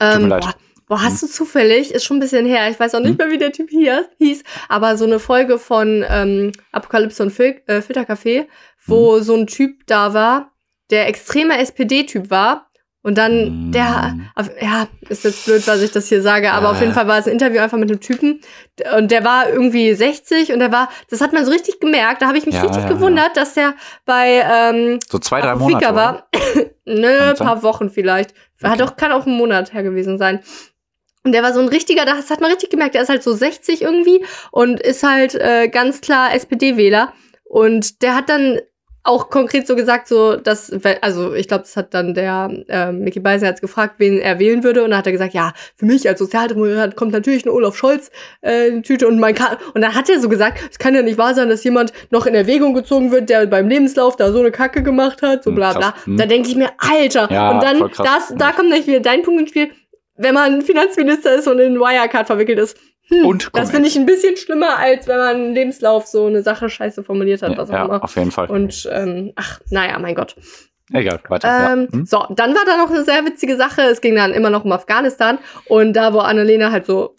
[0.00, 0.42] Ähm, mir leid.
[0.44, 0.54] Boah,
[0.86, 3.16] boah, hast du zufällig, ist schon ein bisschen her, ich weiß auch nicht Hm?
[3.18, 7.60] mehr, wie der Typ hier hieß, aber so eine Folge von ähm, Apokalypse und Fil
[7.66, 8.46] äh, Filtercafé,
[8.86, 9.22] wo Hm.
[9.22, 10.52] so ein Typ da war,
[10.90, 12.68] der extremer SPD-Typ war.
[13.04, 16.70] Und dann, der, auf- ja, ist jetzt blöd, was ich das hier sage, aber Ja.
[16.72, 18.40] auf jeden Fall war es ein Interview einfach mit einem Typen
[18.96, 22.28] und der war irgendwie 60 und der war, das hat man so richtig gemerkt, da
[22.28, 25.90] habe ich mich Ja, richtig ja, gewundert, dass der bei ähm, So zwei, drei Apofika
[25.90, 25.94] Monate.
[25.96, 26.28] war.
[26.84, 28.34] Nö, paar Wochen vielleicht.
[28.62, 28.78] Hat Okay.
[28.78, 30.40] doch, kann auch ein Monat her gewesen sein.
[31.24, 33.32] Und der war so ein richtiger, das hat man richtig gemerkt, der ist halt so
[33.32, 37.12] 60 irgendwie und ist halt äh, ganz klar SPD-Wähler.
[37.44, 38.60] Und der hat dann
[39.04, 43.20] auch konkret so gesagt, so dass, also ich glaube, das hat dann der äh, Mickey
[43.20, 46.18] Beisenherz gefragt, wen er wählen würde, und dann hat er gesagt, ja, für mich als
[46.18, 48.10] Sozialdemokrat kommt natürlich ein Olaf Scholz
[48.42, 50.94] äh, in die Tüte und man kann, und dann hat er so gesagt, es kann
[50.94, 54.32] ja nicht wahr sein, dass jemand noch in Erwägung gezogen wird, der beim Lebenslauf da
[54.32, 55.94] so eine Kacke gemacht hat, so Hm, bla bla.
[56.04, 56.16] Hm.
[56.16, 59.40] Da denke ich mir, Alter, Ja, und dann das, da kommt nämlich wieder dein Punkt
[59.40, 59.70] ins Spiel,
[60.16, 62.76] wenn man Finanzminister ist und in Wirecard verwickelt ist.
[63.12, 66.42] Hm, Und das finde ich ein bisschen schlimmer, als wenn man im Lebenslauf so eine
[66.42, 68.02] Sache scheiße formuliert hat, was auch ja, immer.
[68.02, 68.48] auf jeden Fall.
[68.50, 70.34] Und ähm, ach, naja, mein Gott.
[70.92, 71.48] Egal, weiter.
[71.72, 71.92] Ähm, ja.
[71.92, 72.06] Hm?
[72.06, 73.82] So, dann war da noch eine sehr witzige Sache.
[73.82, 75.38] Es ging dann immer noch um Afghanistan.
[75.66, 77.14] Und da, wo Annalena halt so,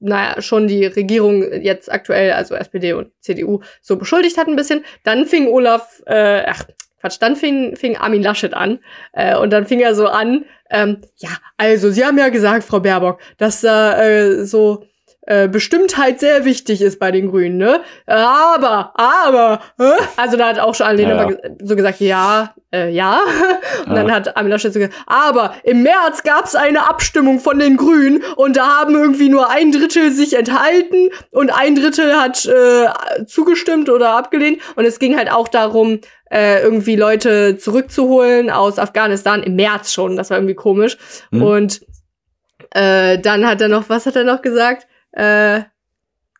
[0.00, 4.84] naja, schon die Regierung jetzt aktuell, also SPD und CDU, so beschuldigt hat ein bisschen,
[5.02, 6.64] dann fing Olaf, äh, ach,
[7.00, 8.80] Quatsch, dann fing, fing Armin Laschet an.
[9.12, 12.80] Äh, und dann fing er so an, ähm, ja, also, Sie haben ja gesagt, Frau
[12.80, 14.84] Baerbock, dass da äh, so
[15.28, 17.82] äh, Bestimmtheit sehr wichtig ist bei den Grünen, ne?
[18.06, 19.92] Aber, aber, äh?
[20.16, 21.36] also da hat auch schon Annalena Ja, ja.
[21.62, 23.20] so gesagt, ja, äh, ja.
[23.86, 24.14] Und dann Ja.
[24.14, 28.56] hat Laschet so gesagt, aber im März gab es eine Abstimmung von den Grünen und
[28.56, 34.16] da haben irgendwie nur ein Drittel sich enthalten und ein Drittel hat äh, zugestimmt oder
[34.16, 34.62] abgelehnt.
[34.76, 40.16] Und es ging halt auch darum, äh, irgendwie Leute zurückzuholen aus Afghanistan im März schon.
[40.16, 40.96] Das war irgendwie komisch.
[41.32, 41.42] Hm.
[41.42, 41.82] Und
[42.70, 44.86] äh, dann hat er noch, was hat er noch gesagt?
[45.12, 45.62] Äh,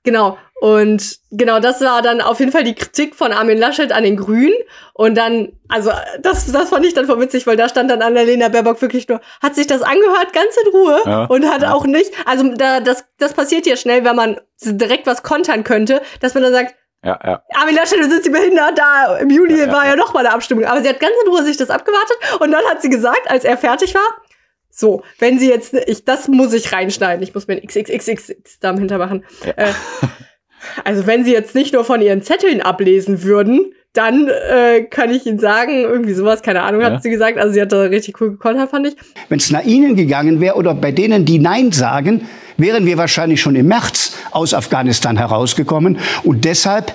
[0.03, 0.39] genau.
[0.61, 4.17] Und genau, das war dann auf jeden Fall die Kritik von Armin Laschet an den
[4.17, 4.55] Grünen.
[4.93, 8.49] Und dann, also das, das fand ich dann voll witzig, weil da stand dann Annalena
[8.49, 11.73] Baerbock wirklich nur, hat sich das angehört, ganz in Ruhe Ja, und hat ja.
[11.73, 16.03] auch nicht, also da, das, das passiert ja schnell, wenn man direkt was kontern könnte,
[16.21, 17.43] dass man dann sagt, Ja, ja.
[17.55, 19.97] Armin Laschet, du sind Sie behindert, da im Juli Ja, war ja ja.
[19.97, 20.65] noch mal eine Abstimmung.
[20.65, 23.45] Aber sie hat ganz in Ruhe sich das abgewartet und dann hat sie gesagt, als
[23.45, 24.09] er fertig war,
[24.71, 28.75] so, wenn sie jetzt, ich, das muss ich reinschneiden, ich muss mir ein XXXX da
[28.75, 29.25] hinter machen.
[29.45, 29.53] Ja.
[29.65, 29.73] Äh,
[30.85, 35.27] also wenn sie jetzt nicht nur von ihren Zetteln ablesen würden, dann äh, kann ich
[35.27, 36.93] Ihnen sagen, irgendwie sowas, keine Ahnung, Ja.
[36.93, 37.39] hat sie gesagt.
[37.39, 38.97] Also sie hat da richtig cool gekontert, fand ich.
[39.29, 42.29] Wenn es nach Ihnen gegangen wäre oder bei denen, die Nein sagen,
[42.59, 45.99] wären wir wahrscheinlich schon im März aus Afghanistan herausgekommen.
[46.23, 46.93] Und deshalb,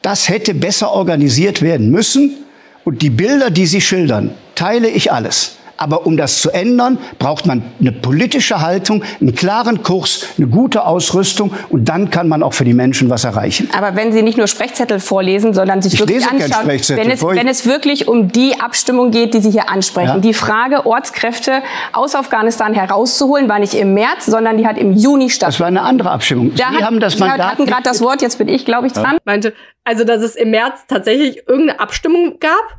[0.00, 2.36] das hätte besser organisiert werden müssen.
[2.84, 5.57] Und die Bilder, die Sie schildern, teile ich alles.
[5.78, 10.84] Aber um das zu ändern, braucht man eine politische Haltung, einen klaren Kurs, eine gute
[10.84, 13.70] Ausrüstung und dann kann man auch für die Menschen was erreichen.
[13.76, 17.48] Aber wenn Sie nicht nur Sprechzettel vorlesen, sondern sich Ich wirklich anschauen, wenn es, wenn
[17.48, 20.18] es wirklich um die Abstimmung geht, die Sie hier ansprechen, Ja.
[20.18, 21.62] die Frage, Ortskräfte
[21.92, 25.76] aus Afghanistan herauszuholen, war nicht im März, sondern die hat im Juni Das stattgefunden.
[25.76, 26.52] war eine andere Abstimmung.
[26.56, 28.88] Da Sie hat- haben das Sie Mandat hatten gerade das Wort, jetzt bin ich, glaube
[28.88, 29.18] ich, dran.
[29.24, 32.78] meinte, also dass es im März tatsächlich irgendeine Abstimmung gab,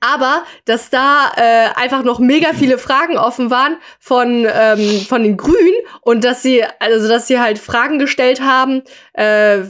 [0.00, 5.36] aber dass da äh, einfach noch mega viele Fragen offen waren von ähm, von den
[5.36, 8.82] Grünen und dass sie also dass sie halt Fragen gestellt haben.
[9.14, 9.62] Äh,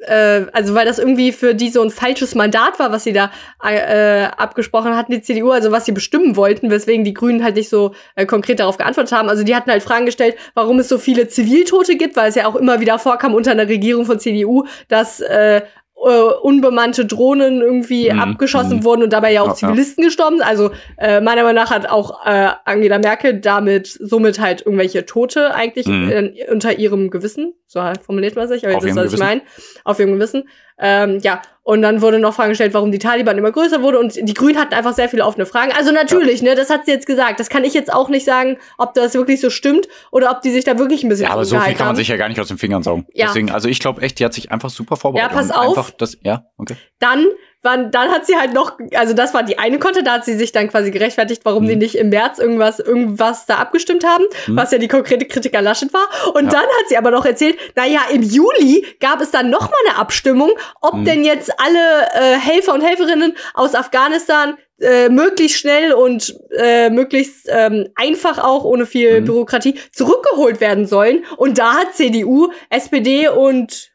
[0.00, 3.30] äh, also weil das irgendwie für die so ein falsches Mandat war, was sie da
[3.62, 7.68] äh, abgesprochen hatten, die CDU, also was sie bestimmen wollten, weswegen die Grünen halt nicht
[7.68, 9.28] so äh, konkret darauf geantwortet haben.
[9.28, 12.46] Also die hatten halt Fragen gestellt, warum es so viele Ziviltote gibt, weil es ja
[12.46, 15.62] auch immer wieder vorkam unter einer Regierung von CDU, dass äh,
[16.06, 18.84] äh, unbemannte Drohnen irgendwie Mhm, abgeschossen mhm.
[18.84, 19.56] wurden und dabei ja auch Ja, ja.
[19.56, 20.38] Zivilisten gestorben.
[20.38, 20.46] sind.
[20.46, 25.54] Also äh, meiner Meinung nach hat auch äh, Angela Merkel damit somit halt irgendwelche Tote
[25.54, 26.10] eigentlich Mhm.
[26.10, 29.18] äh, unter ihrem Gewissen, so formuliert man sich, aber Auf jetzt ist ihrem was ich
[29.20, 29.42] meine,
[29.84, 30.48] auf ihrem Gewissen.
[30.78, 34.16] Ähm, ja, und dann wurde noch Fragen gestellt, warum die Taliban immer größer wurde und
[34.20, 35.70] die Grünen hatten einfach sehr viele offene Fragen.
[35.78, 37.38] Also natürlich, ne, das hat sie jetzt gesagt.
[37.38, 40.50] Das kann ich jetzt auch nicht sagen, ob das wirklich so stimmt oder ob die
[40.50, 41.96] sich da wirklich ein bisschen Ja, aber so viel kann man haben.
[41.96, 43.06] sich ja gar nicht aus den Fingern saugen.
[43.14, 43.26] Ja.
[43.26, 45.30] Deswegen, also ich glaube echt, die hat sich einfach super vorbereitet.
[45.30, 45.78] Ja, pass auf.
[45.78, 46.74] Einfach das, ja, okay.
[46.98, 47.24] dann
[47.62, 50.34] wann, dann hat sie halt noch, also das war die eine Konter, da hat sie
[50.34, 51.68] sich dann quasi gerechtfertigt, warum Mhm.
[51.68, 55.64] die nicht im März irgendwas, irgendwas da abgestimmt haben, was ja die konkrete Kritik an
[55.64, 56.06] Laschet war.
[56.34, 56.50] Und Ja.
[56.52, 59.98] dann hat sie aber noch erzählt, naja, im Juli gab es dann noch mal eine
[59.98, 61.04] Abstimmung, ob Mhm.
[61.04, 67.46] denn jetzt alle äh, Helfer und Helferinnen aus Afghanistan äh, möglichst schnell und äh, möglichst
[67.50, 69.24] ähm, einfach auch ohne viel Mhm.
[69.26, 71.26] Bürokratie zurückgeholt werden sollen.
[71.36, 73.92] Und da hat CDU, SPD und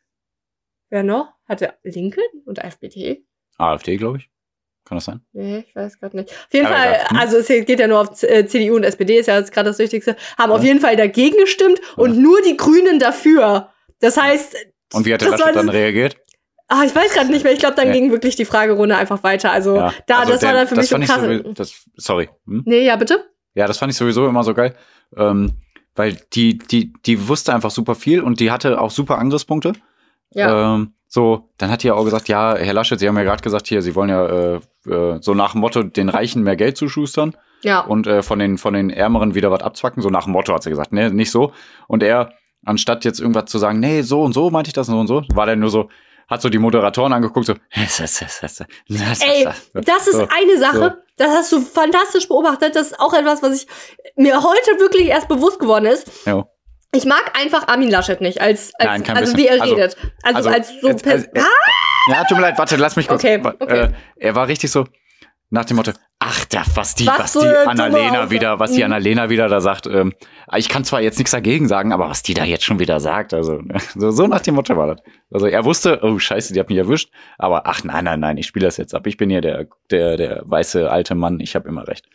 [0.91, 1.30] wer noch?
[1.49, 3.24] Hatte Linken und FDP?
[3.57, 4.29] AfD, glaube ich.
[4.87, 5.21] Kann das sein?
[5.33, 6.29] Nee, ich weiß gerade nicht.
[6.29, 7.09] Auf jeden Aber Fall, egal.
[7.09, 7.17] Hm?
[7.17, 9.69] also es geht ja nur auf Z- äh, CDU und SPD, ist ja jetzt gerade
[9.69, 10.67] das Wichtigste, haben auf Ja.
[10.67, 13.69] jeden Fall dagegen gestimmt und nur die Grünen dafür.
[13.99, 14.55] Das heißt,
[14.93, 16.17] Und wie hat der Das war- dann reagiert?
[16.67, 17.99] ah, ich weiß gerade nicht mehr, ich glaube, dann Nee.
[17.99, 19.51] ging wirklich die Fragerunde einfach weiter.
[19.51, 19.91] Also Ja.
[20.05, 21.21] da, Also das war der- dann für mich so krass.
[21.21, 22.29] sowieso- das, sorry.
[22.45, 22.61] Hm?
[22.67, 23.25] nee, ja, bitte?
[23.55, 24.75] Ja, das fand ich sowieso immer so geil.
[25.17, 25.53] Ähm,
[25.95, 29.73] weil die, die, die wusste einfach super viel und die hatte auch super Angriffspunkte.
[30.31, 30.75] Ja.
[30.75, 33.41] Ähm, so, dann hat die ja auch gesagt, ja, Herr Laschet, Sie haben ja gerade
[33.41, 36.78] gesagt, hier, Sie wollen ja äh, äh, so nach dem Motto den Reichen mehr Geld
[36.78, 37.36] zuschustern.
[37.63, 37.80] Ja.
[37.80, 40.62] und äh, von den von den Ärmeren wieder was abzwacken, so nach dem Motto hat
[40.62, 41.51] sie gesagt, nee, nicht so.
[41.88, 44.99] Und er anstatt jetzt irgendwas zu sagen, nee, so und so meinte ich das so
[44.99, 45.89] und so, war der nur so
[46.28, 47.54] hat so die Moderatoren angeguckt, so.
[49.73, 52.75] Ey, das ist eine Sache, das hast du fantastisch beobachtet.
[52.75, 53.67] Das ist auch etwas, was ich
[54.15, 56.25] mir heute wirklich erst bewusst geworden ist.
[56.25, 56.47] Ja.
[56.95, 59.49] Ich mag einfach Armin Laschet nicht, als, als Nein, kein also bisschen.
[59.51, 59.97] wie er Also- redet.
[60.23, 61.41] Also, also, als so jetzt- also, äh,
[62.12, 63.23] Ja, tut mir leid, warte, lass mich kurz.
[63.23, 63.79] Okay, Wa- okay.
[63.86, 64.86] Äh, er war richtig so
[65.49, 68.31] nach dem Motto, ach, da, was die, Was was, die Annalena Aussage.
[68.31, 68.86] wieder, was die Mhm.
[68.86, 70.13] Annalena wieder da sagt, ähm,
[70.55, 73.34] ich kann zwar jetzt nichts dagegen sagen, aber was die da jetzt schon wieder sagt,
[73.34, 73.62] also
[73.95, 75.01] so, so nach dem Motto war das.
[75.31, 78.47] Also er wusste, oh scheiße, die hat mich erwischt, aber ach nein, nein, nein, ich
[78.47, 79.05] spiele das jetzt ab.
[79.08, 82.05] Ich bin hier der, der, der weiße alte Mann, ich habe immer recht.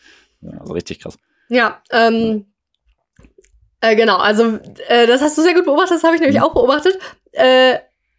[0.40, 1.16] Ja, also richtig krass.
[1.49, 2.47] Ja, ähm,
[3.81, 6.27] äh, genau, also äh, das hast du sehr gut beobachtet, das habe ich Mhm.
[6.29, 6.99] nämlich auch beobachtet.
[7.33, 7.77] Äh,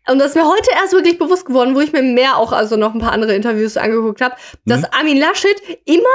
[0.08, 2.76] und das ist mir heute erst wirklich bewusst geworden, wo ich mir mehr auch also
[2.76, 4.88] noch ein paar andere Interviews angeguckt habe, dass Mhm.
[4.98, 6.08] Armin Laschet immer,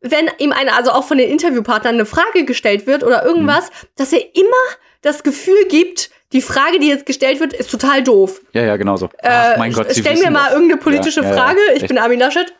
[0.00, 3.86] wenn ihm eine, also auch von den Interviewpartnern eine Frage gestellt wird oder irgendwas, Mhm.
[3.96, 4.56] dass er immer
[5.02, 8.40] das Gefühl gibt, die Frage, die jetzt gestellt wird, ist total doof.
[8.52, 9.06] Ja, ja, genau so.
[9.18, 11.60] Äh, Ach, mein Gott, Sie stell mir mal irgendeine politische Ja, ja, ja, Frage.
[11.74, 11.88] ich echt.
[11.88, 12.52] bin Armin Laschet.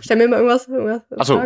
[0.00, 0.68] Stell mir mal irgendwas.
[0.68, 1.38] irgendwas Achso,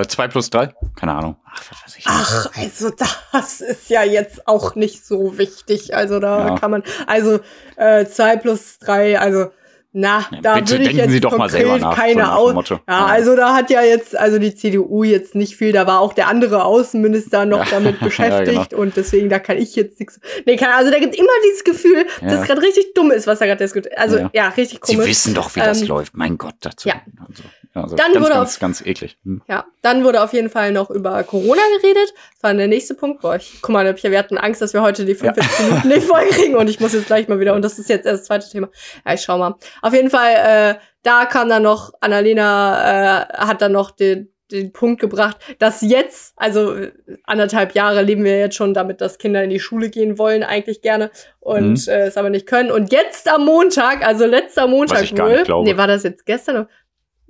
[0.00, 0.72] äh, 2 plus 3?
[0.96, 1.36] Keine Ahnung.
[1.46, 2.04] Ach, was weiß ich.
[2.06, 2.90] Ach, also
[3.32, 5.94] das ist ja jetzt auch nicht so wichtig.
[5.94, 6.54] Also da Ja.
[6.56, 7.40] kann man, also
[7.76, 9.46] äh, zwei plus drei, also
[9.90, 12.52] na, Ja, da bitte würde ich denken jetzt Sie doch mal selber nach, keine aus.
[12.52, 12.74] Motto.
[12.74, 13.06] Ja, Ja.
[13.06, 16.28] also da hat ja jetzt, also die CDU jetzt nicht viel, da war auch der
[16.28, 17.70] andere Außenminister noch Ja.
[17.70, 18.82] damit Ja, beschäftigt genau.
[18.82, 20.20] und deswegen, da kann ich jetzt nichts.
[20.44, 23.46] Nee, kann, also da gibt immer dieses Gefühl, dass gerade richtig dumm ist, was er
[23.48, 23.96] gerade diskutiert.
[23.98, 25.08] Also ja, richtig Sie komisch.
[25.08, 26.14] wissen doch, wie das Ähm, läuft.
[26.16, 26.86] Mein Gott, dazu.
[26.88, 26.96] ja.
[27.26, 27.42] Also,
[27.82, 29.18] also Dann ganz, wurde ganz, auf- ganz eklig.
[29.24, 29.42] Hm.
[29.48, 32.12] Ja, dann wurde auf jeden Fall noch über Corona geredet.
[32.34, 33.20] Das war der nächste Punkt.
[33.22, 36.06] Boah, ich, guck mal, ich, wir hatten Angst, dass wir heute die 45 Minuten nicht
[36.06, 38.26] voll kriegen und ich muss jetzt gleich mal wieder, und das ist jetzt erst das
[38.26, 38.68] zweite Thema.
[39.06, 39.54] Ja, ich schau mal.
[39.82, 44.72] Auf jeden Fall, äh, da kam dann noch, Annalena äh, hat dann noch den, den
[44.72, 46.92] Punkt gebracht, dass jetzt, also äh,
[47.24, 50.80] anderthalb Jahre leben wir jetzt schon damit, dass Kinder in die Schule gehen wollen, eigentlich
[50.80, 51.10] gerne,
[51.40, 51.92] und Mhm.
[51.92, 52.70] äh, es aber nicht können.
[52.70, 56.66] Und jetzt am Montag, also letzter Montag wohl, nee, war das jetzt gestern?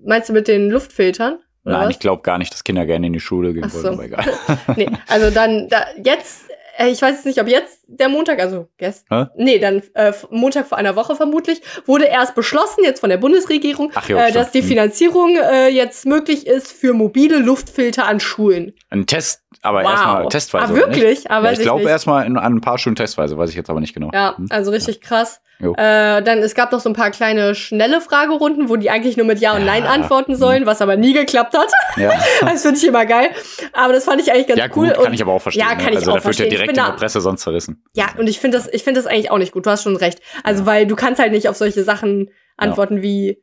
[0.05, 1.39] Meinst du mit den Luftfiltern?
[1.65, 1.91] Nein, was?
[1.91, 3.89] ich glaube gar nicht, dass Kinder gerne in die Schule gehen Ach wollen, so.
[3.91, 4.25] aber egal.
[4.77, 6.45] nee, also dann da, jetzt,
[6.79, 10.67] äh, ich weiß jetzt nicht, ob jetzt der Montag, also gestern, nee, dann äh, Montag
[10.67, 14.51] vor einer Woche vermutlich, wurde erst beschlossen, jetzt von der Bundesregierung, Ach jo, äh, dass
[14.53, 14.69] die Hm.
[14.69, 18.73] Finanzierung äh, jetzt möglich ist für mobile Luftfilter an Schulen.
[18.89, 19.91] Ein Test, aber Wow.
[19.91, 20.73] erstmal testweise.
[20.73, 21.03] Ah, wirklich?
[21.05, 21.31] Nicht?
[21.31, 23.81] Ah, ja, ich glaube erstmal in- an ein paar Stunden testweise, weiß ich jetzt aber
[23.81, 24.11] nicht genau.
[24.13, 24.47] Ja, Hm.
[24.51, 25.41] also richtig krass.
[25.61, 25.73] Jo.
[25.75, 29.27] Äh, dann, es gab noch so ein paar kleine schnelle Fragerunden, wo die eigentlich nur
[29.27, 29.67] mit Ja und Ja.
[29.67, 31.73] Nein antworten sollen, was aber nie geklappt hat.
[31.97, 32.13] Ja.
[32.43, 33.31] das finde ich immer geil.
[33.73, 34.87] Aber das fand ich eigentlich ganz ja, cool.
[34.89, 35.67] gut, kann Und- ich aber auch verstehen.
[35.69, 35.83] Ja, ne?
[35.83, 36.51] kann ich also auch da wird ja verstehen.
[36.51, 37.83] Direkt in der Presse sonst zerrissen.
[37.95, 39.67] Ja, und ich finde das, ich finde das eigentlich auch nicht gut.
[39.67, 40.21] Du hast schon recht.
[40.45, 43.43] Also, weil du kannst halt nicht auf solche Sachen antworten wie,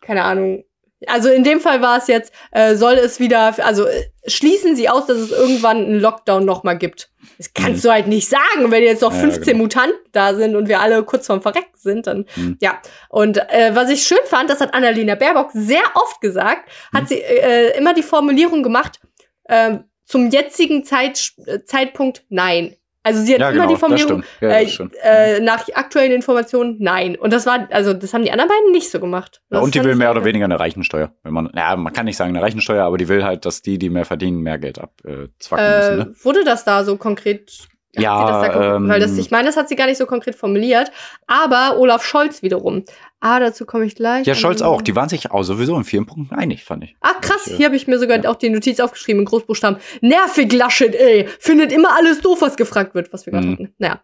[0.00, 0.64] keine Ahnung.
[1.06, 4.88] Also in dem Fall war es jetzt, äh, soll es wieder, also äh, schließen sie
[4.88, 7.10] aus, dass es irgendwann einen Lockdown nochmal gibt.
[7.38, 9.16] Das kannst du halt nicht sagen, wenn jetzt noch Mhm.
[9.18, 9.58] Ja, 15 genau.
[9.64, 12.58] Mutanten da sind und wir alle kurz vorm Verrecken sind, dann, Mhm.
[12.60, 12.80] ja.
[13.08, 16.98] Und äh, was ich schön fand, das hat Annalena Baerbock sehr oft gesagt, Mhm.
[16.98, 19.00] hat sie äh, immer die Formulierung gemacht,
[19.44, 21.32] äh, zum jetzigen Zeit,
[21.64, 22.76] Zeitpunkt nein.
[23.04, 24.22] Also sie hat Ja, immer genau, die Formulierung.
[24.40, 24.66] Ja, äh,
[25.02, 27.16] äh, nach aktuellen Informationen, nein.
[27.16, 29.42] Und das war, also das haben die anderen beiden nicht so gemacht.
[29.50, 31.12] Ja, und die will mehr oder weniger eine Reichensteuer.
[31.24, 33.78] Wenn man, ja, man kann nicht sagen eine Reichensteuer, aber die will halt, dass die,
[33.78, 35.96] die mehr verdienen, mehr Geld abzwacken zwacken Äh, müssen.
[36.10, 36.14] Ne?
[36.22, 37.68] Wurde das da so konkret?
[37.94, 40.34] Ja, das da ähm, weil das, ich meine, das hat sie gar nicht so konkret
[40.34, 40.90] formuliert.
[41.26, 42.84] Aber Olaf Scholz wiederum.
[43.20, 44.26] Ah, dazu komme ich gleich.
[44.26, 44.80] Ja, Scholz auch.
[44.80, 46.96] Die waren sich auch sowieso in vielen Punkten einig, fand ich.
[47.02, 47.46] Ah, krass.
[47.46, 49.78] Ich, Hier habe ich mir sogar auch die Notiz aufgeschrieben in Großbuchstaben.
[50.00, 51.28] Nervig Laschet, ey.
[51.38, 53.52] Findet immer alles doof, was gefragt wird, was wir gerade Mhm.
[53.52, 53.74] hatten.
[53.78, 54.00] Naja.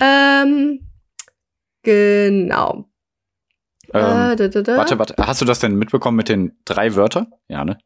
[0.00, 0.80] Ähm,
[1.82, 2.84] genau.
[3.92, 4.00] Ähm,
[4.32, 4.76] äh, da, da, da.
[4.76, 5.14] Warte, warte.
[5.18, 7.32] Hast du das denn mitbekommen mit den drei Wörtern?
[7.48, 7.78] Ja, ne?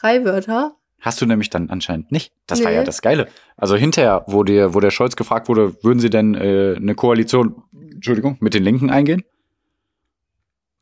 [0.00, 0.76] Drei Wörter.
[1.02, 2.32] Hast du nämlich dann anscheinend nicht.
[2.46, 2.76] Das war Nee.
[2.78, 3.26] ja das Geile.
[3.56, 7.62] Also hinterher, wo der, wo der Scholz gefragt wurde, würden sie denn äh, eine Koalition,
[7.92, 9.22] Entschuldigung, mit den Linken eingehen?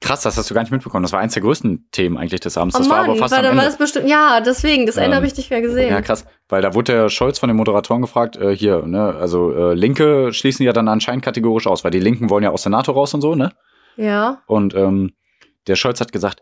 [0.02, 1.02] Krass, das hast du gar nicht mitbekommen.
[1.02, 2.74] Das war eins der größten Themen eigentlich des Abends.
[2.74, 3.58] Oh Das war aber Mann, fast war, am Ende.
[3.58, 4.08] war das bestimmt.
[4.08, 5.90] Ja, deswegen, das Ende Ähm, habe ich nicht mehr gesehen.
[5.90, 6.24] Ja, krass.
[6.48, 10.32] Weil da wurde der Scholz von den Moderatoren gefragt, äh, hier, ne, also äh, Linke
[10.32, 13.12] schließen ja dann anscheinend kategorisch aus, weil die Linken wollen ja aus der NATO raus
[13.12, 13.52] und so, ne?
[13.96, 14.42] Ja.
[14.46, 15.12] Und ähm,
[15.66, 16.40] der Scholz hat gesagt,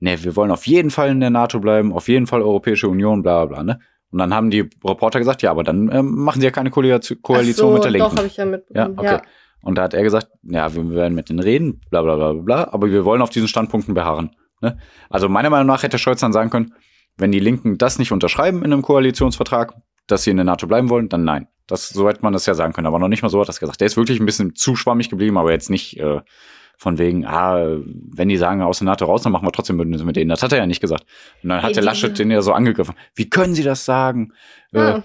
[0.00, 3.22] ne, wir wollen auf jeden Fall in der NATO bleiben, auf jeden Fall Europäische Union,
[3.22, 3.78] bla bla, ne?
[4.10, 7.22] Und dann haben die Reporter gesagt, ja, aber dann ähm, machen sie ja keine Koalition,
[7.22, 8.10] Koalition so, mit der Linken.
[8.10, 8.98] Doch, habe ich ja ja, mitbekommen.
[8.98, 9.20] okay.
[9.62, 12.42] Und da hat er gesagt, ja, wir werden mit denen reden, bla bla bla bla,
[12.42, 14.34] bla, aber wir wollen auf diesen Standpunkten beharren.
[14.60, 14.78] Ne?
[15.10, 16.74] Also meiner Meinung nach hätte Scholz dann sagen können,
[17.16, 19.74] wenn die Linken das nicht unterschreiben in einem Koalitionsvertrag,
[20.06, 21.46] dass sie in der NATO bleiben wollen, dann nein.
[21.66, 23.48] Das, so hätte man das ja sagen können, aber noch nicht mal so hat er
[23.48, 23.80] das gesagt.
[23.80, 26.20] Der ist wirklich ein bisschen zu schwammig geblieben, aber jetzt nicht äh,
[26.80, 30.06] von wegen, ah, wenn die sagen aus der NATO raus, dann machen wir trotzdem Bündnisse
[30.06, 30.30] mit denen.
[30.30, 31.04] Das hat er ja nicht gesagt.
[31.42, 32.94] Und dann hat der Laschet den ja so angegriffen.
[33.14, 34.32] Wie können Sie das sagen?
[34.72, 35.02] Ah.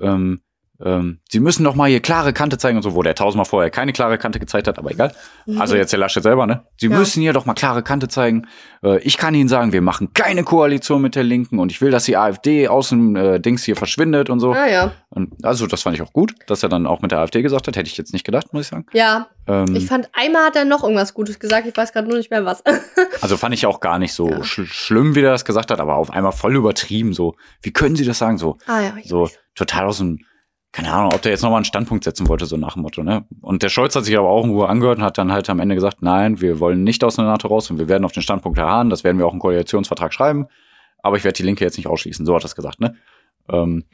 [0.00, 0.42] Äh, ähm,
[0.84, 3.70] ähm, Sie müssen doch mal hier klare Kante zeigen und so, wo der tausendmal vorher
[3.70, 5.12] keine klare Kante gezeigt hat, aber egal.
[5.58, 6.64] Also jetzt der Laschet selber, ne?
[6.76, 6.92] Sie Mhm.
[6.92, 6.98] Ja.
[6.98, 8.46] müssen hier doch mal klare Kante zeigen.
[8.82, 11.90] Äh, ich kann Ihnen sagen, wir machen keine Koalition mit der Linken und ich will,
[11.90, 14.52] dass die AfD aus dem äh, Dings hier verschwindet und so.
[14.52, 14.92] Ah ja.
[15.10, 17.66] Und also das fand ich auch gut, dass er dann auch mit der AfD gesagt
[17.66, 17.76] hat.
[17.76, 18.86] Hätte ich jetzt nicht gedacht, muss ich sagen.
[18.92, 22.16] Ja, Ähm, ich fand, einmal hat er noch irgendwas Gutes gesagt, ich weiß gerade nur
[22.18, 22.62] nicht mehr was.
[23.20, 25.96] also fand ich auch gar nicht so sch schlimm, wie er das gesagt hat, aber
[25.96, 27.12] auf einmal voll übertrieben.
[27.14, 28.38] So, wie können Sie das sagen?
[28.38, 30.18] So, ah ja, ich so total aus dem,
[30.74, 33.24] keine Ahnung, ob der jetzt nochmal einen Standpunkt setzen wollte, so nach dem Motto, ne?
[33.40, 35.60] Und der Scholz hat sich aber auch in Ruhe angehört und hat dann halt am
[35.60, 38.24] Ende gesagt, nein, wir wollen nicht aus der NATO raus und wir werden auf den
[38.24, 40.46] Standpunkt beharren, das werden wir auch im Koalitionsvertrag schreiben,
[41.02, 42.96] aber ich werde die Linke jetzt nicht ausschließen, so hat er es gesagt, ne?
[43.48, 43.84] Ähm,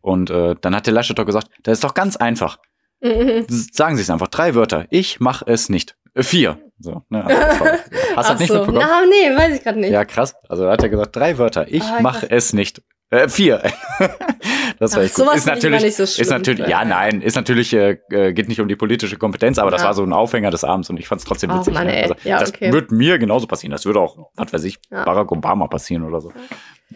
[0.00, 2.58] und äh, dann hat der Laschet doch gesagt, das ist doch ganz einfach.
[3.00, 3.46] Mhm.
[3.48, 5.96] Sagen Sie es einfach, drei Wörter, ich mache es nicht.
[6.14, 6.58] Äh, vier.
[6.80, 7.24] So, ne?
[7.24, 7.64] Also.
[8.16, 8.54] Hast du das nicht so.
[8.58, 8.84] mitbekommen?
[8.86, 9.90] Na, nee, weiß ich gerade nicht.
[9.92, 10.34] Ja, krass.
[10.48, 11.66] Also da hat er gesagt, drei Wörter.
[11.72, 12.82] Ich Ah, mache es nicht.
[13.14, 13.62] Äh, vier.
[14.78, 15.34] das war echt gut.
[15.34, 16.28] Ist natürlich, nicht so ist schlimm.
[16.28, 19.82] natürlich, ja, nein, ist natürlich, äh, äh, geht nicht um die politische Kompetenz, aber das
[19.82, 19.88] Ja.
[19.88, 21.74] war so ein Aufhänger des Abends und ich fand es trotzdem Oh, witzig.
[21.74, 21.96] Mann, ne?
[21.96, 22.02] ey.
[22.02, 22.72] Also, Ja, das okay.
[22.72, 23.72] wird mir genauso passieren.
[23.72, 25.04] Das würde auch, was weiß ich, Ja.
[25.04, 26.32] Barack Obama passieren oder so.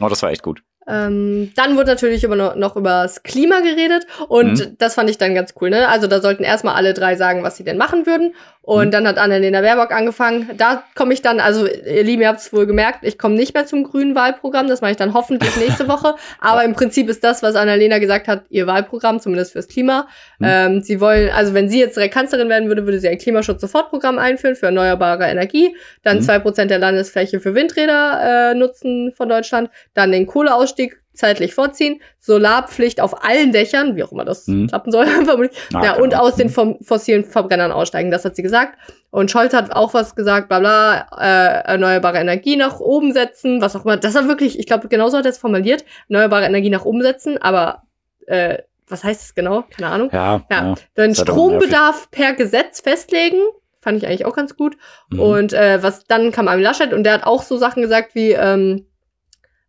[0.01, 0.63] Oh, das war echt gut.
[0.91, 4.77] Ähm, dann wurde natürlich immer noch, noch über das Klima geredet und Mhm.
[4.79, 5.69] das fand ich dann ganz cool.
[5.69, 5.87] Ne?
[5.87, 8.35] Also da sollten erstmal alle drei sagen, was sie denn machen würden.
[8.69, 8.91] Und Mhm.
[8.91, 10.51] dann hat Annalena Baerbock angefangen.
[10.59, 13.55] Da komme ich dann, also ihr Lieben, ihr habt es wohl gemerkt, ich komme nicht
[13.55, 14.69] mehr zum grünen Wahlprogramm.
[14.69, 16.17] Das mache ich dann hoffentlich nächste Woche.
[16.39, 20.07] Aber im Prinzip ist das, was Annalena gesagt hat, ihr Wahlprogramm, zumindest fürs Klima.
[20.39, 20.47] Mhm.
[20.47, 24.55] Ähm, sie wollen, also wenn sie jetzt Kanzlerin werden würde, würde sie ein Klimaschutz-Sofortprogramm einführen
[24.55, 25.75] für erneuerbare Energie.
[26.03, 26.23] Dann Mhm.
[26.23, 29.71] zwei Prozent der Landesfläche für Windräder äh, nutzen von Deutschland.
[29.95, 34.69] Dann den Kohleausstieg zeitlich vorziehen, Solarpflicht auf allen Dächern, wie auch immer das Mhm.
[34.69, 35.59] klappen soll, vermutlich.
[35.75, 38.79] Ah, ja, und aus den vom- fossilen Verbrennern aussteigen, das hat sie gesagt.
[39.11, 43.75] Und Scholz hat auch was gesagt, bla bla, äh, erneuerbare Energie nach oben setzen, was
[43.75, 43.97] auch immer.
[43.97, 47.37] Das war wirklich, ich glaube, genauso hat er es formuliert, erneuerbare Energie nach oben setzen,
[47.41, 47.83] aber
[48.27, 49.65] äh, was heißt das genau?
[49.77, 50.11] Keine Ahnung.
[50.13, 50.75] Ja, Ja, ja.
[50.95, 53.39] dann Strombedarf per Gesetz festlegen.
[53.81, 54.77] Fand ich eigentlich auch ganz gut.
[55.11, 55.21] Mhm.
[55.21, 58.33] Und äh, was dann kam Armin Laschet und der hat auch so Sachen gesagt wie,
[58.33, 58.87] ähm,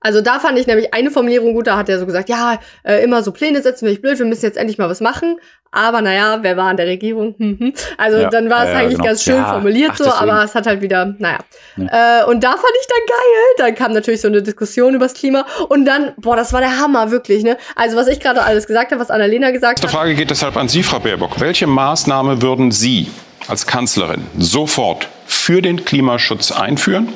[0.02, 3.04] also da fand ich nämlich eine Formulierung gut, da hat er so gesagt, ja, äh,
[3.04, 5.38] immer so Pläne setzen, finde ich blöd, wir müssen jetzt endlich mal was machen.
[5.72, 7.36] Aber naja, wer war in der Regierung?
[7.38, 7.74] Hm, hm.
[7.98, 9.04] Also Ja, dann war es ja, eigentlich genau.
[9.04, 10.30] ganz schön Ja, formuliert ach, so, deswegen.
[10.32, 11.38] aber es hat halt wieder, naja.
[11.78, 13.44] Äh, und da fand ich dann geil.
[13.58, 15.46] Dann kam natürlich so eine Diskussion übers Klima.
[15.68, 17.56] Und dann, boah, das war der Hammer, wirklich, ne?
[17.76, 19.92] Also was ich gerade alles gesagt habe, was Annalena gesagt Die hat.
[19.92, 21.40] Frage geht deshalb an Sie, Frau Baerbock.
[21.40, 23.08] Welche Maßnahme würden Sie
[23.48, 27.10] als Kanzlerin sofort für den Klimaschutz einführen?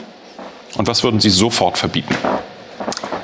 [0.78, 2.15] Und was würden Sie sofort verbieten?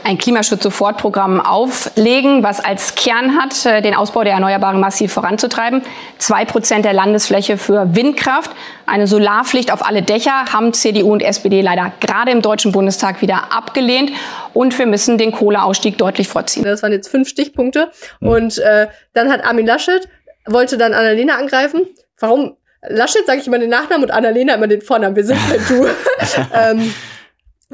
[0.10, 5.84] Ein Klimaschutz-Sofortprogramm auflegen, was als Kern hat, äh, den Ausbau der Erneuerbaren massiv voranzutreiben.
[6.18, 8.50] Zwei Prozent der Landesfläche für Windkraft.
[8.88, 13.54] Eine Solarpflicht auf alle Dächer haben CDU und SPD leider gerade im Deutschen Bundestag wieder
[13.54, 14.12] abgelehnt.
[14.56, 16.64] Und wir müssen den Kohleausstieg deutlich vorziehen.
[16.64, 17.92] Das waren jetzt fünf Stichpunkte.
[18.20, 18.28] Hm.
[18.28, 20.10] Und äh, dann hat Armin Laschet,
[20.48, 21.82] wollte dann Annalena angreifen.
[22.20, 22.58] Warum?
[22.82, 25.16] Laschet sage ich immer den Nachnamen und Annalena immer den Vornamen.
[25.16, 25.86] Wir sind per Du.
[26.56, 26.96] ähm,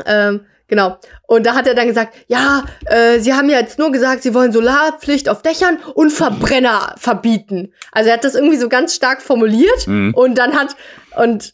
[0.05, 0.97] ähm, genau.
[1.27, 4.33] Und da hat er dann gesagt, ja, äh, sie haben ja jetzt nur gesagt, sie
[4.33, 7.73] wollen Solarpflicht auf Dächern und Verbrenner verbieten.
[7.91, 10.13] Also er hat das irgendwie so ganz stark formuliert Mhm.
[10.15, 10.75] und dann hat
[11.17, 11.53] und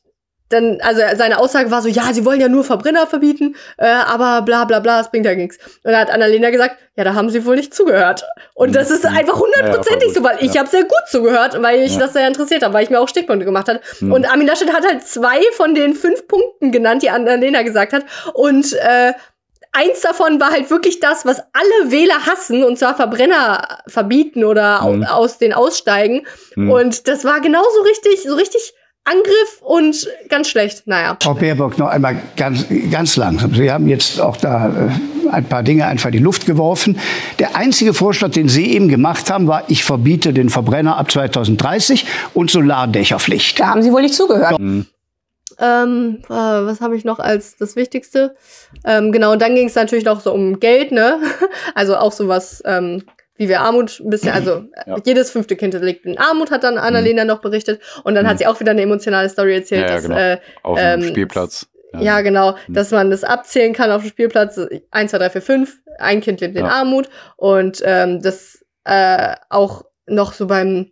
[0.54, 4.42] dann, also seine Aussage war so, ja, sie wollen ja nur Verbrenner verbieten, äh, aber
[4.44, 5.58] bla bla bla, es bringt ja nichts.
[5.84, 8.24] Und da hat Annalena gesagt, ja, da haben sie wohl nicht zugehört.
[8.54, 10.62] Und das ist einfach hundertprozentig Ja, so, weil ich Ja.
[10.62, 12.00] habe sehr gut zugehört, weil ich Ja.
[12.02, 13.80] das sehr interessiert habe, weil ich mir auch Stichpunkte gemacht habe.
[14.00, 14.12] Hm.
[14.12, 18.04] Und Armin Laschet hat halt zwei von den fünf Punkten genannt, die Annalena gesagt hat.
[18.34, 19.14] Und äh,
[19.74, 24.82] eins davon war halt wirklich das, was alle Wähler hassen, und zwar Verbrenner verbieten oder
[24.82, 25.06] Mhm.
[25.06, 26.28] aus den aussteigen.
[26.58, 26.72] Mhm.
[26.72, 30.84] Und das war genauso richtig, so richtig Angriff und ganz schlecht.
[30.86, 31.18] Naja.
[31.22, 33.54] Frau Baerbock, noch einmal ganz, ganz langsam.
[33.54, 37.00] Sie haben jetzt auch da äh, ein paar Dinge einfach in die Luft geworfen.
[37.40, 42.06] Der einzige Vorschlag, den Sie eben gemacht haben, war, ich verbiete den Verbrenner ab 2030
[42.34, 43.60] und Solardächerpflicht.
[43.60, 44.58] Da haben Sie wohl nicht zugehört.
[45.60, 48.36] Ähm, äh, was habe ich noch als das Wichtigste?
[48.86, 51.20] Ähm, genau, und dann ging es natürlich noch so um Geld, ne?
[51.76, 53.04] Also auch sowas, ähm,
[53.42, 54.98] wie wir Armut ein bisschen, also Ja.
[55.04, 57.82] jedes fünfte Kind liegt in Armut, hat dann Annalena noch berichtet.
[58.04, 59.88] Und dann hat sie auch wieder eine emotionale Story erzählt, Mhm.
[59.88, 60.18] Ja, ja, dass genau.
[60.18, 61.68] äh, Auf dem ähm, Spielplatz.
[62.00, 62.56] Ja, genau.
[62.68, 62.74] Mhm.
[62.74, 64.60] Dass man das abzählen kann auf dem Spielplatz.
[64.92, 65.78] 1, 2, 3, 4, 5.
[66.00, 66.66] Ein Kind lebt in.
[66.66, 67.10] Armut.
[67.36, 70.92] Und ähm, das äh, auch noch so beim,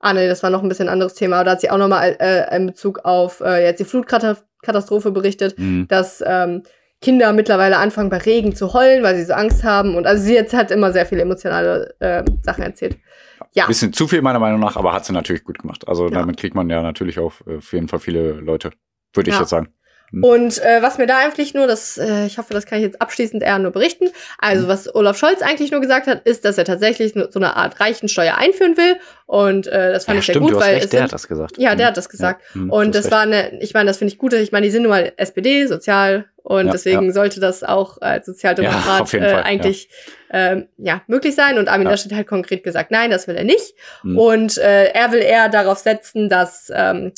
[0.00, 1.36] ah nee, das war noch ein bisschen anderes Thema.
[1.36, 5.58] Aber da hat sie auch nochmal äh, in Bezug auf äh, jetzt die Flutkatastrophe berichtet,
[5.58, 5.86] Mhm.
[5.88, 6.62] dass ähm,
[7.00, 9.94] Kinder mittlerweile anfangen bei Regen zu heulen, weil sie so Angst haben.
[9.96, 12.98] Und also sie jetzt hat immer sehr viele emotionale äh, Sachen erzählt.
[13.52, 13.66] Ja.
[13.66, 15.88] Bisschen zu viel meiner Meinung nach, aber hat sie natürlich gut gemacht.
[15.88, 16.10] Also Ja.
[16.10, 18.70] damit kriegt man ja natürlich auch äh, auf jeden Fall viele Leute.
[19.14, 19.40] würde ich Ja.
[19.40, 19.68] jetzt sagen.
[20.12, 23.00] Und äh, was mir da eigentlich nur, das, äh, ich hoffe, das kann ich jetzt
[23.00, 24.08] abschließend eher nur berichten.
[24.38, 27.78] Also, was Olaf Scholz eigentlich nur gesagt hat, ist, dass er tatsächlich so eine Art
[27.80, 28.96] Reichensteuer einführen will.
[29.26, 30.98] Und äh, das fand ja, ich sehr stimmt, gut, du hast weil recht, es der
[30.98, 31.58] sind, hat das gesagt.
[31.58, 31.88] Ja, der Mhm.
[31.90, 32.42] hat das gesagt.
[32.54, 33.12] Ja, und das recht.
[33.12, 34.32] war eine, ich meine, das finde ich gut.
[34.32, 38.26] Ich meine, die sind nun mal SPD, sozial und Ja, deswegen sollte das auch als
[38.26, 39.88] Sozialdemokrat äh, eigentlich
[40.32, 41.58] ähm, ja möglich sein.
[41.58, 41.92] Und Armin Ja.
[41.92, 43.74] Laschet hat konkret gesagt, nein, das will er nicht.
[44.02, 44.18] Mhm.
[44.18, 47.12] Und äh, er will eher darauf setzen, dass ähm,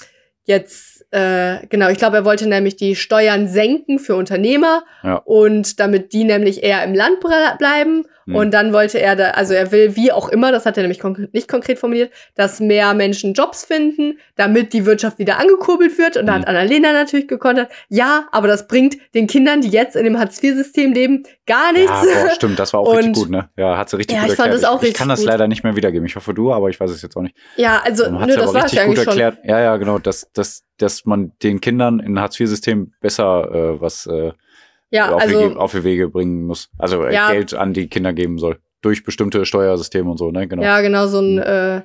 [0.45, 5.17] jetzt äh, genau, ich glaube, er wollte nämlich die Steuern senken für Unternehmer Ja.
[5.17, 7.19] und damit die nämlich eher im Land
[7.59, 8.07] bleiben.
[8.27, 8.35] Mhm.
[8.37, 11.01] Und dann wollte er da, also er will wie auch immer, das hat er nämlich
[11.01, 16.17] konkret, nicht konkret formuliert, dass mehr Menschen Jobs finden, damit die Wirtschaft wieder angekurbelt wird.
[16.17, 16.41] Und da Mhm.
[16.43, 20.93] hat Annalena natürlich gekontert, ja, aber das bringt den Kindern, die jetzt in dem Hartz-IV-System
[20.93, 21.91] leben, gar nichts.
[21.91, 23.49] Ja, boah, stimmt, das war auch richtig Und- gut, ne?
[23.57, 24.63] Ja, hat sie richtig Ja, gut ich fand erklärt.
[24.63, 25.29] das auch ich, ich richtig kann das gut.
[25.29, 26.07] leider nicht mehr wiedergeben.
[26.07, 27.37] Ich hoffe du, aber ich weiß es jetzt auch nicht.
[27.57, 29.19] Ja, also, nö, das war richtig ja gut eigentlich schon.
[29.19, 29.39] erklärt.
[29.45, 34.33] Ja, ja, genau, dass, dass, dass man den Kindern im Hartz-IV-System besser äh, was äh,
[34.93, 36.69] Ja, auf, also, die, auf die Wege bringen muss.
[36.79, 37.33] Also äh, Ja.
[37.33, 38.59] Geld an die Kinder geben soll.
[38.83, 40.47] Durch bestimmte Steuersysteme und so, ne?
[40.47, 40.63] Genau.
[40.63, 41.83] ja, genau, so ein, äh,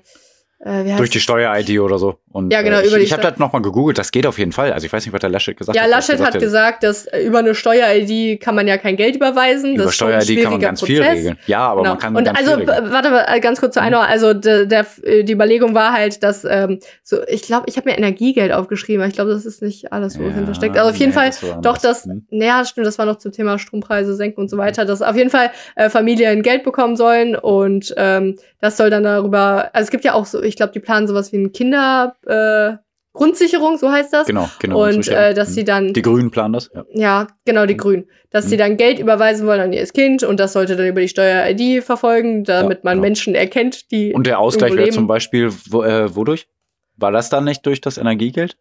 [0.60, 2.18] äh, Durch die Steuer-ID oder so.
[2.32, 4.40] Und, Ja, genau, äh, ich, über die Ich habe das nochmal gegoogelt, das geht auf
[4.40, 4.74] jeden Fall.
[4.74, 5.90] Also ich weiß nicht, was der Laschet gesagt Ja, hat.
[5.90, 9.76] Laschet hat gesagt, dass äh, über eine Steuer-ID kann man ja kein Geld überweisen.
[9.76, 11.18] über Steuer-ID kann man ganz viel Prozess.
[11.18, 11.38] regeln.
[11.46, 11.92] Ja, aber Genau.
[11.94, 12.92] man kann und ganz also viel regeln.
[12.92, 14.12] warte mal äh, ganz kurz zur Einordnung.
[14.12, 17.90] Also der, der, äh, die Überlegung war halt, dass ähm, so ich glaube, ich habe
[17.90, 20.76] mir Energiegeld aufgeschrieben, aber ich glaube, das ist nicht alles, wo Ja, hinter steckt.
[20.78, 22.06] Also auf jeden nee, Fall das doch das.
[22.06, 22.26] Hm.
[22.32, 22.88] Naja, stimmt.
[22.88, 24.86] Das war noch zum Thema Strompreise senken und so weiter.
[24.86, 29.70] Dass auf jeden Fall äh, Familien Geld bekommen sollen und ähm, das soll dann darüber.
[29.74, 32.78] Also es gibt ja auch so, ich glaube, die planen sowas wie ein Kinder äh,
[33.14, 34.28] Grundsicherung, so heißt das.
[34.28, 34.84] Genau, genau.
[34.88, 36.86] und äh, dass sie dann Die Grünen planen das, ja.
[36.94, 38.06] ja, genau, die Grünen.
[38.30, 38.50] Dass Mhm.
[38.50, 41.84] sie dann Geld überweisen wollen an ihr Kind und das sollte dann über die Steuer-ID
[41.84, 43.02] verfolgen, damit Ja, man genau.
[43.08, 44.14] Menschen erkennt, die.
[44.14, 46.48] Und der Ausgleich wäre zum Beispiel, wo, äh, wodurch?
[46.96, 48.56] War das dann nicht durch das Energiegeld?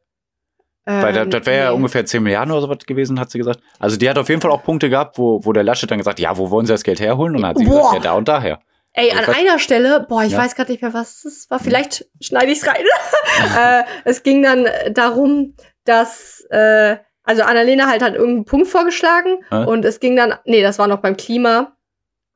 [0.86, 1.76] Weil das, Ähm, das wäre ja nee.
[1.76, 3.60] ungefähr 10 Milliarden oder sowas gewesen, hat sie gesagt.
[3.80, 6.20] Also die hat auf jeden Fall auch Punkte gehabt, wo, wo der Laschet dann gesagt,
[6.20, 7.34] ja, wo wollen sie das Geld herholen?
[7.34, 7.76] Und dann hat sie Boah.
[7.90, 8.60] gesagt, ja, da und daher.
[8.98, 10.38] Ey, an einer Stelle, boah, ich Ja.
[10.38, 11.58] Weiß gerade nicht mehr, was das war.
[11.60, 12.82] Vielleicht schneide ich es rein.
[13.58, 19.64] äh, es ging dann darum, dass, äh, also Annalena halt hat irgendeinen Punkt vorgeschlagen Äh?
[19.66, 21.76] und es ging dann, nee, das war noch beim Klima.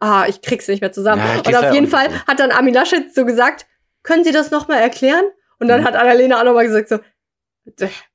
[0.00, 1.22] Ah, ich krieg's nicht mehr zusammen.
[1.22, 2.24] Ja, und auf jeden nicht Fall zusammen.
[2.26, 3.66] hat dann Armin Laschet so gesagt,
[4.02, 5.24] können Sie das nochmal erklären?
[5.58, 5.84] Und dann Mhm.
[5.86, 6.98] hat Annalena auch nochmal gesagt so,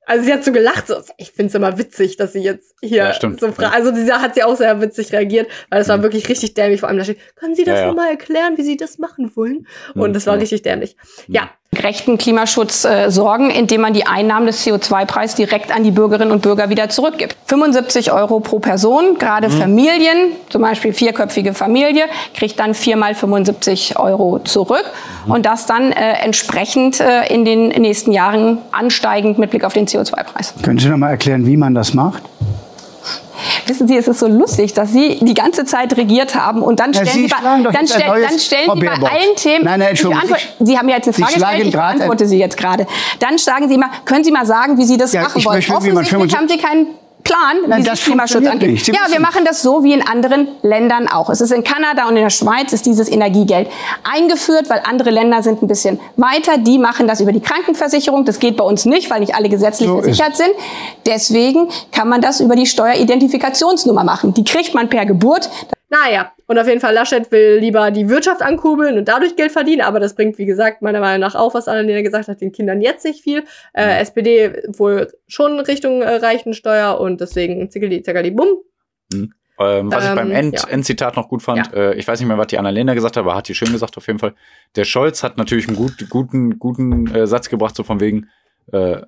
[0.06, 3.14] also sie hat so gelacht, so, ich find's immer witzig, dass sie jetzt hier Ja,
[3.14, 3.40] stimmt.
[3.40, 3.70] so fra Ja.
[3.72, 6.04] Also diese hat sie auch sehr witzig reagiert, weil es war Mhm.
[6.04, 6.80] wirklich richtig dämlich.
[6.80, 9.68] Vor allem Laschet, können Sie das Ja, nochmal erklären, wie Sie das machen wollen?
[9.94, 10.96] Und Mhm, das war richtig dämlich.
[11.28, 16.32] Ja, gerechten Klimaschutz äh, sorgen, indem man die Einnahmen des CO2-Preises direkt an die Bürgerinnen
[16.32, 17.36] und Bürger wieder zurückgibt.
[17.46, 24.40] 75 Euro pro Person, gerade Familien, zum Beispiel vierköpfige Familie, kriegt dann viermal 75 Euro
[24.40, 24.86] zurück
[25.28, 29.88] und das dann äh, entsprechend äh, in den nächsten Jahren ansteigend mit Blick auf den
[29.88, 30.56] CO2-Preis.
[30.64, 32.24] Können Sie noch mal erklären, wie man das macht?
[33.68, 36.94] Wissen Sie, es ist so lustig, dass Sie die ganze Zeit regiert haben und dann
[36.94, 39.66] Ja, stellen Sie Sie, bei, dann stell, dann stellen Sie bei allen Themen.
[39.66, 42.38] Nein, nein, Entschuldigung, beantworte- Sie haben mir jetzt eine Sie Frage gestellt, ich beantworte sie
[42.40, 42.88] jetzt gerade.
[43.20, 45.64] Dann sagen Sie mal, können Sie mal sagen, wie Sie das Ja, machen wollen?
[45.70, 46.88] Offensichtlich haben Sie keinen
[47.26, 48.88] Plan, Nein, wie das Klimaschutz angeht.
[48.88, 51.30] Ja, wir machen das so wie in anderen Ländern auch.
[51.32, 53.68] Es ist in Kanada und in der Schweiz ist dieses Energiegeld
[54.04, 56.60] eingeführt, weil andere Länder sind ein bisschen weiter.
[56.60, 58.26] Die machen das über die Krankenversicherung.
[58.26, 60.52] Das geht bei uns nicht, weil nicht alle gesetzlich So ist versichert sind.
[61.08, 64.36] Deswegen kann man das über die Steueridentifikationsnummer machen.
[64.36, 65.50] Die kriegt man per Geburt.
[65.96, 66.32] Naja.
[66.48, 70.00] Und auf jeden Fall, Laschet will lieber die Wirtschaft ankurbeln und dadurch Geld verdienen, aber
[70.00, 73.06] das bringt, wie gesagt, meiner Meinung nach auch, was Annalena gesagt hat, den Kindern jetzt
[73.06, 73.44] nicht viel.
[73.74, 78.60] Äh, SPD wohl schon Richtung äh, Reichensteuer und deswegen zickeli, zackerli, bumm.
[79.58, 80.68] Ähm, was ich Ähm, beim End, ja.
[80.68, 83.36] Endzitat noch gut fand, äh, ich weiß nicht mehr, was die Annalena gesagt hat, aber
[83.36, 84.36] hat die schön gesagt auf jeden Fall.
[84.76, 88.30] Der Scholz hat natürlich einen gut, guten, guten äh, Satz gebracht, so von wegen,
[88.74, 89.02] äh,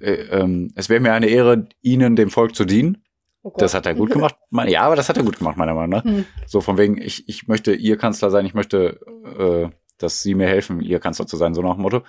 [0.00, 3.05] äh, ähm, es wäre mir eine Ehre, Ihnen, dem Volk zu dienen.
[3.46, 3.52] Oh.
[3.58, 4.34] Das hat er gut gemacht.
[4.66, 6.04] Ja, aber das hat er gut gemacht, meiner Meinung nach.
[6.04, 6.24] Hm.
[6.46, 9.00] So von wegen, ich, ich möchte Ihr Kanzler sein, ich möchte,
[9.38, 9.68] äh,
[9.98, 12.02] dass Sie mir helfen, Ihr Kanzler zu sein, so nach dem Motto.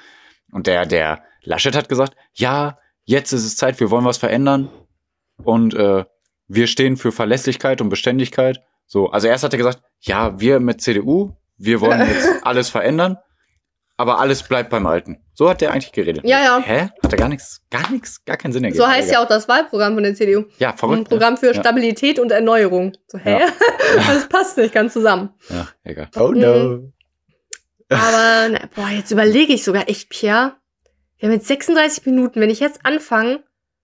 [0.52, 4.70] Und der, der Laschet hat gesagt, ja, jetzt ist es Zeit, wir wollen was verändern.
[5.44, 6.06] Und äh,
[6.48, 8.64] wir stehen für Verlässlichkeit und Beständigkeit.
[8.88, 13.18] So, also erst hat er gesagt, ja, wir mit CDU, wir wollen jetzt alles verändern,
[13.96, 15.24] aber alles bleibt beim Alten.
[15.38, 16.24] So hat der eigentlich geredet.
[16.26, 16.60] Ja, ja.
[16.66, 16.90] Hä?
[17.04, 18.82] Hat er gar nichts, gar nichts, gar keinen Sinn ergeben.
[18.82, 20.46] So heißt ja auch das Wahlprogramm von der CDU.
[20.58, 20.98] Ja, verrückt.
[20.98, 21.54] Ein Programm für ja.
[21.54, 22.94] Stabilität und Erneuerung.
[23.06, 23.42] So, hä?
[23.42, 23.48] Ja.
[24.08, 25.30] das passt nicht ganz zusammen.
[25.50, 26.10] Ja, egal.
[26.16, 26.92] Oh no.
[27.90, 30.56] Aber, na, boah, jetzt überlege ich sogar echt, Pierre.
[31.20, 32.42] Wir haben jetzt 36 Minuten.
[32.42, 33.44] Wenn ich jetzt anfange,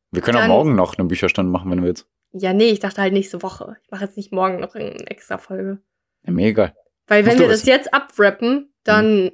[0.09, 2.07] Wir können auch morgen noch einen Bücherstand machen, wenn du willst.
[2.31, 3.77] ja, nee, ich dachte halt nächste Woche.
[3.83, 5.77] Ich mache jetzt nicht morgen noch eine extra Folge.
[6.25, 6.73] Ja, mir egal.
[7.05, 9.29] Weil wenn wir das jetzt abwrappen, dann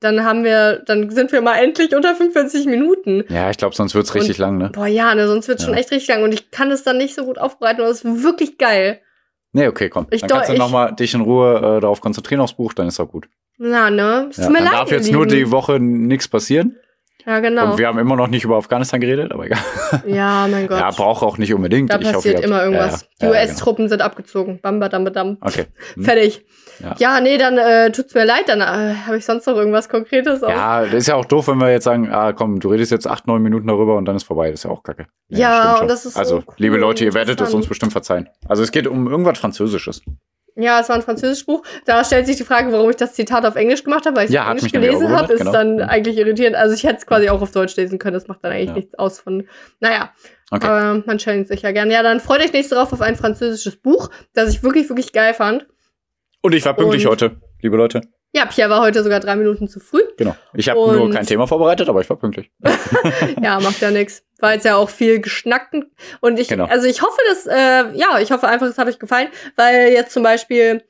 [0.00, 3.24] dann haben wir, dann sind wir mal endlich unter 45 Minuten.
[3.28, 4.70] Ja, ich glaube, sonst wird's richtig Und- lang, ne?
[4.72, 5.80] Boah, ja, ne, sonst wird's schon Ja.
[5.80, 8.22] echt richtig lang und ich kann es dann nicht so gut aufbereiten, aber es ist
[8.22, 9.00] wirklich geil.
[9.52, 10.06] Nee, okay, komm.
[10.10, 13.00] Ich dann kannst du nochmal dich in Ruhe äh, darauf konzentrieren aufs Buch, dann ist
[13.00, 13.28] auch gut.
[13.56, 14.28] Na, ne?
[14.30, 14.74] Es Ja, tut mir dann leid.
[14.74, 16.76] darf jetzt nur die Woche nichts passieren.
[17.26, 17.72] Ja, genau.
[17.72, 19.58] Und wir haben immer noch nicht über Afghanistan geredet, aber egal.
[20.06, 20.78] Ja, mein Gott.
[20.80, 21.90] Ja, braucht auch nicht unbedingt.
[21.92, 23.00] da Ich hoffe, passiert habt- immer irgendwas.
[23.02, 24.60] Ja, ja, die ja, US-Truppen sind abgezogen.
[24.62, 25.34] Bam, badam, badam.
[25.40, 25.46] Genau.
[25.46, 25.64] Okay.
[25.94, 26.04] Hm.
[26.04, 26.44] Fertig.
[26.80, 26.94] Ja.
[26.98, 27.20] Ja.
[27.20, 28.44] nee, dann äh, tut's mir leid.
[28.48, 30.42] Dann äh, habe ich sonst noch irgendwas Konkretes.
[30.42, 30.48] auch.
[30.50, 33.06] Ja, das ist ja auch doof, wenn wir jetzt sagen, ah komm, du redest jetzt
[33.06, 34.50] acht, neun Minuten darüber und dann ist vorbei.
[34.50, 35.06] Das ist ja auch kacke.
[35.28, 35.88] Ja, stimmt und schon.
[35.88, 38.28] das ist so Also, cool liebe Leute, ihr werdet es uns bestimmt verzeihen.
[38.48, 40.02] Also es geht um irgendwas Französisches.
[40.60, 41.62] Ja, es war ein französisches Buch.
[41.86, 44.30] Da stellt sich die Frage, warum ich das Zitat auf Englisch gemacht habe, weil ich
[44.30, 45.88] es Ja, auf Englisch gelesen habe, ist gewundert, dann genau.
[45.88, 46.56] eigentlich irritierend.
[46.56, 48.74] Also ich hätte es quasi auch auf Deutsch lesen können, das macht dann eigentlich Ja.
[48.74, 49.46] nichts aus von.
[49.78, 50.10] Naja,
[50.50, 50.66] Okay.
[50.66, 51.92] aber man challenge sich ja gern.
[51.92, 55.32] Ja, dann freut euch nächste Woche auf ein französisches Buch, das ich wirklich, wirklich geil
[55.32, 55.66] fand.
[56.42, 58.00] Und ich war pünktlich Und- heute, liebe Leute.
[58.34, 60.02] Ja, Pierre war heute sogar drei Minuten zu früh.
[60.18, 60.36] Genau.
[60.52, 62.50] Ich habe nur kein Thema vorbereitet, aber ich war pünktlich.
[63.42, 64.22] Ja, macht ja nix.
[64.40, 65.74] War jetzt ja auch viel geschnackt.
[66.20, 66.66] Und ich, Genau.
[66.66, 70.12] also ich hoffe, dass, äh, ja, ich hoffe einfach, es hat euch gefallen, weil jetzt
[70.12, 70.82] zum Beispiel,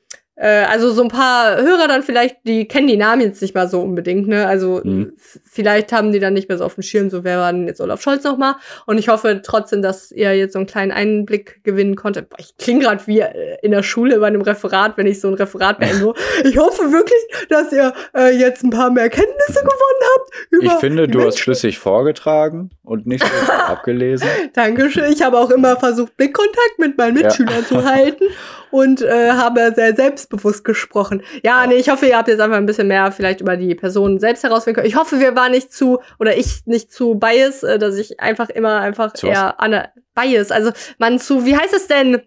[0.45, 3.81] also so ein paar Hörer dann vielleicht, die kennen die Namen jetzt nicht mal so
[3.81, 4.47] unbedingt, ne?
[4.47, 5.13] Also Mhm.
[5.43, 7.81] vielleicht haben die dann nicht mehr so auf dem Schirm, so wer war denn jetzt
[7.81, 8.55] Olaf Scholz nochmal.
[8.85, 12.29] Und ich hoffe trotzdem, dass ihr jetzt so einen kleinen Einblick gewinnen konntet.
[12.29, 15.27] Boah, ich klinge gerade wie äh, in der Schule bei einem Referat, wenn ich so
[15.27, 16.13] ein Referat beende.
[16.45, 20.29] ich hoffe wirklich, dass ihr äh, jetzt ein paar mehr Kenntnisse gewonnen habt.
[20.61, 24.27] Ich finde, du hast schlüssig vorgetragen und nicht so abgelesen.
[24.53, 25.11] Dankeschön.
[25.11, 28.23] Ich habe auch immer versucht, Blickkontakt mit meinen Mitschülern zu halten
[28.71, 29.95] und äh, habe sehr
[30.29, 31.23] selbstbewusst gesprochen.
[31.43, 34.19] Ja, nee, ich hoffe, ihr habt jetzt einfach ein bisschen mehr vielleicht über die Person
[34.19, 34.87] selbst herausfinden können.
[34.87, 38.49] Ich hoffe, wir waren nicht zu, oder ich nicht zu bias, äh, dass ich einfach
[38.49, 39.83] immer einfach Zu eher an
[40.15, 42.21] bias, also man zu, wie heißt es denn?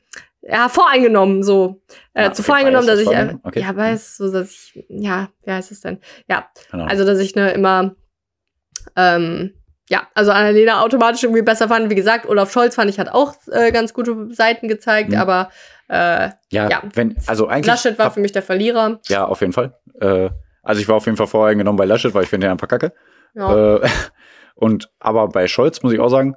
[0.44, 1.80] Ja, voreingenommen, so.
[2.14, 3.60] Äh, Ah, zu okay, voreingenommen, dass ich, äh, okay.
[3.60, 6.00] ja, bias, so, dass ich, ja, wie heißt es denn?
[6.28, 6.88] Ja, Ahnung.
[6.88, 7.94] also, dass ich ne, immer,
[8.96, 9.54] ähm,
[9.88, 11.90] ja, also Annalena automatisch irgendwie besser fand.
[11.90, 15.16] Wie gesagt, Olaf Scholz fand ich hat auch äh, ganz gute Seiten gezeigt, Mhm.
[15.18, 15.50] aber
[15.88, 16.82] äh, ja, ja.
[16.94, 17.66] wenn, also eigentlich.
[17.66, 19.00] Laschet war hab- für mich der Verlierer.
[19.08, 19.76] Ja, auf jeden Fall.
[20.00, 20.30] Äh,
[20.62, 22.92] also ich war auf jeden Fall voreingenommen bei Laschet, weil ich finde den einfach kacke.
[23.34, 23.76] Ja.
[23.76, 23.88] Äh,
[24.54, 26.36] und aber bei Scholz muss ich auch sagen,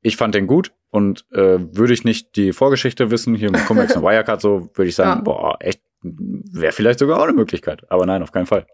[0.00, 3.96] ich fand den gut und äh, würde ich nicht die Vorgeschichte wissen, hier mit Cum-Ex
[3.96, 5.22] und Wirecard so, würde ich sagen, Ja.
[5.22, 7.82] boah, echt, wäre vielleicht sogar auch eine Möglichkeit.
[7.90, 8.66] Aber nein, auf keinen Fall.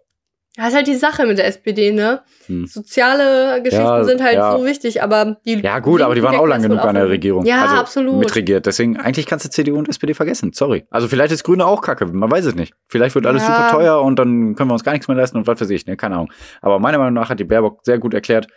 [0.59, 2.21] Das ist halt die Sache mit der SPD, ne?
[2.47, 2.67] Hm.
[2.67, 4.59] Soziale Geschichten Ja, sind halt ja.
[4.59, 5.61] so wichtig, aber die.
[5.63, 7.09] Ja, gut, aber die waren auch lang genug an der.
[7.09, 7.45] Regierung.
[7.47, 8.19] Ja, also absolut.
[8.19, 8.67] Mitregiert.
[8.67, 10.53] Deswegen, eigentlich kannst du CDU und SPD vergessen.
[10.53, 10.85] Sorry.
[10.91, 12.07] Also vielleicht ist Grüne auch kacke.
[12.07, 12.75] Man weiß es nicht.
[12.89, 13.55] Vielleicht wird alles Ja.
[13.69, 15.87] super teuer und dann können wir uns gar nichts mehr leisten und was weiß ich.
[15.87, 15.97] Ne?
[15.97, 16.33] Keine Ahnung.
[16.61, 18.49] Aber meiner Meinung nach hat die Baerbock sehr gut erklärt,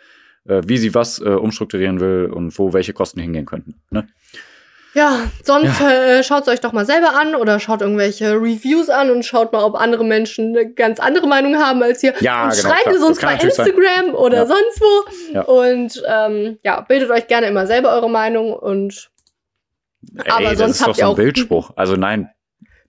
[0.48, 3.80] äh, wie sie was äh, umstrukturieren will und wo welche Kosten hingehen könnten.
[3.90, 4.08] Ne?
[4.94, 9.10] Ja, sonst äh, schaut es euch doch mal selber an oder schaut irgendwelche Reviews an
[9.10, 12.12] und schaut mal, ob andere Menschen eine ganz andere Meinung haben als ihr.
[12.20, 12.94] Ja, und genau, schreibt klar.
[12.96, 13.66] es uns bei natürlich sein.
[13.68, 14.46] Instagram oder Ja.
[14.46, 15.32] sonst wo.
[15.32, 15.42] Ja.
[15.42, 19.10] Und ähm, ja, bildet euch gerne immer selber eure Meinung und
[20.28, 21.70] Aber Ey, sonst das ist doch habt so ihr ein Bildspruch.
[21.76, 22.28] Also nein,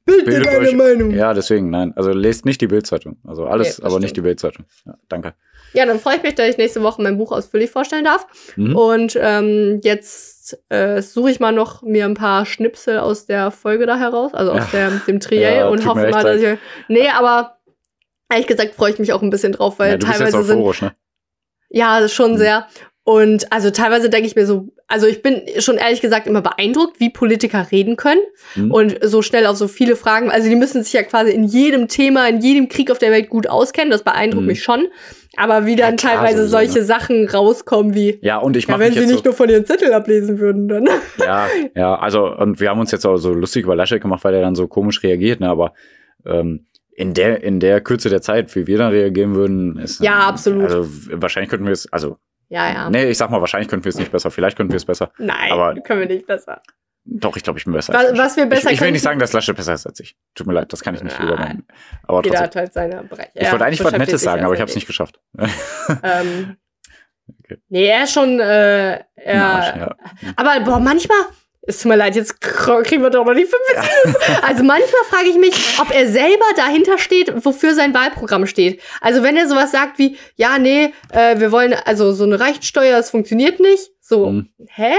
[0.05, 0.75] Bild bildet deine euch.
[0.75, 1.11] Meinung.
[1.11, 1.93] Ja, deswegen nein.
[1.95, 3.17] Also lest nicht die Bildzeitung.
[3.25, 4.65] Also alles, das aber nicht die Bildzeitung.
[4.85, 5.33] Ja, danke.
[5.73, 8.27] ja, dann freue ich mich, dass ich nächste Woche mein Buch ausführlich vorstellen darf.
[8.57, 8.75] Mhm.
[8.75, 13.85] Und ähm, jetzt äh, suche ich mal noch mir ein paar Schnipsel aus der Folge
[13.85, 14.89] da heraus, also aus Ja.
[14.89, 16.59] der, dem Triell Ja, und hoffe mal, dass ich.
[16.89, 17.57] Nee, aber
[18.29, 20.47] ehrlich gesagt freue ich mich auch ein bisschen drauf, weil Ja, du bist jetzt teilweise
[20.47, 20.57] sind.
[20.57, 20.93] euphorisch, ne?
[21.69, 22.37] Ja, schon Mhm.
[22.37, 22.67] sehr.
[23.05, 27.01] Und also teilweise denke ich mir so, also ich bin schon ehrlich gesagt immer beeindruckt,
[27.01, 28.21] wie Politiker reden können
[28.55, 28.71] Mhm.
[28.71, 30.31] und so schnell auf so viele Fragen.
[30.31, 33.27] Also die müssen sich ja quasi in jedem Thema, in jedem Krieg auf der Welt
[33.29, 33.91] gut auskennen.
[33.91, 34.47] Das beeindruckt Mhm.
[34.47, 34.87] mich schon.
[35.35, 36.85] Aber wie dann klar, teilweise sowieso, solche ne?
[36.85, 39.49] Sachen rauskommen wie, Ja, und ich ja, mache wenn mich sie nicht so, nur von
[39.49, 40.87] ihren Zettel ablesen würden, dann.
[41.17, 44.35] Ja, ja, also und wir haben uns jetzt auch so lustig über Laschet gemacht, weil
[44.35, 45.49] er dann so komisch reagiert, ne?
[45.49, 45.73] Aber
[46.25, 50.19] ähm, in der in der Kürze der Zeit, wie wir dann reagieren würden, ist Ja,
[50.19, 50.63] absolut.
[50.65, 52.17] Also wahrscheinlich könnten wir es, also
[52.53, 52.89] Ja, ja.
[52.89, 54.29] nee, ich sag mal, wahrscheinlich könnten wir es nicht besser.
[54.29, 55.11] Vielleicht könnten wir es besser.
[55.17, 56.61] Nein, Aber- können wir nicht besser.
[57.05, 57.93] Doch, ich glaube, ich bin besser.
[57.93, 60.15] Was- was wir besser ich, ich will nicht sagen, dass Laschet besser ist als ich.
[60.35, 61.27] Tut mir leid, das kann ich nicht Nein.
[61.27, 61.67] übernehmen.
[62.03, 62.43] Aber Jeder trotzdem.
[62.43, 63.31] hat halt seine Bereiche.
[63.33, 64.83] Ich wollte eigentlich was Nettes sagen, aber ich habe es nicht.
[64.83, 65.19] nicht geschafft.
[66.03, 66.57] Ähm,
[67.45, 67.57] Okay.
[67.69, 69.95] Nee, er ist schon, äh, er, Arsch, ja.
[70.35, 71.17] aber boah, manchmal,
[71.65, 73.59] es tut mir leid, jetzt kr- kriegen wir doch noch die 50
[74.05, 74.23] Minuten.
[74.43, 78.81] Also manchmal frage ich mich, ob er selber dahinter steht, wofür sein Wahlprogramm steht.
[79.01, 82.97] Also wenn er sowas sagt wie, ja, nee, äh, wir wollen, also so eine Reichensteuer,
[82.97, 83.91] das funktioniert nicht.
[84.01, 84.49] So, Mhm.
[84.67, 84.93] hä?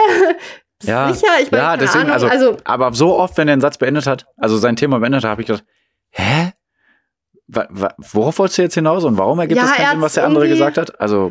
[0.79, 1.29] Bist Ja, sicher?
[1.41, 2.13] Ich meine, ja, keine deswegen, Ahnung.
[2.15, 5.23] also, also aber so oft, wenn er einen Satz beendet hat, also sein Thema beendet
[5.25, 5.65] hat, habe ich gedacht,
[6.11, 6.53] hä?
[8.13, 10.49] Worauf wolltest du jetzt hinaus und warum ergibt Ja, das keinen Sinn, was der andere
[10.49, 10.99] gesagt hat?
[10.99, 11.31] Also,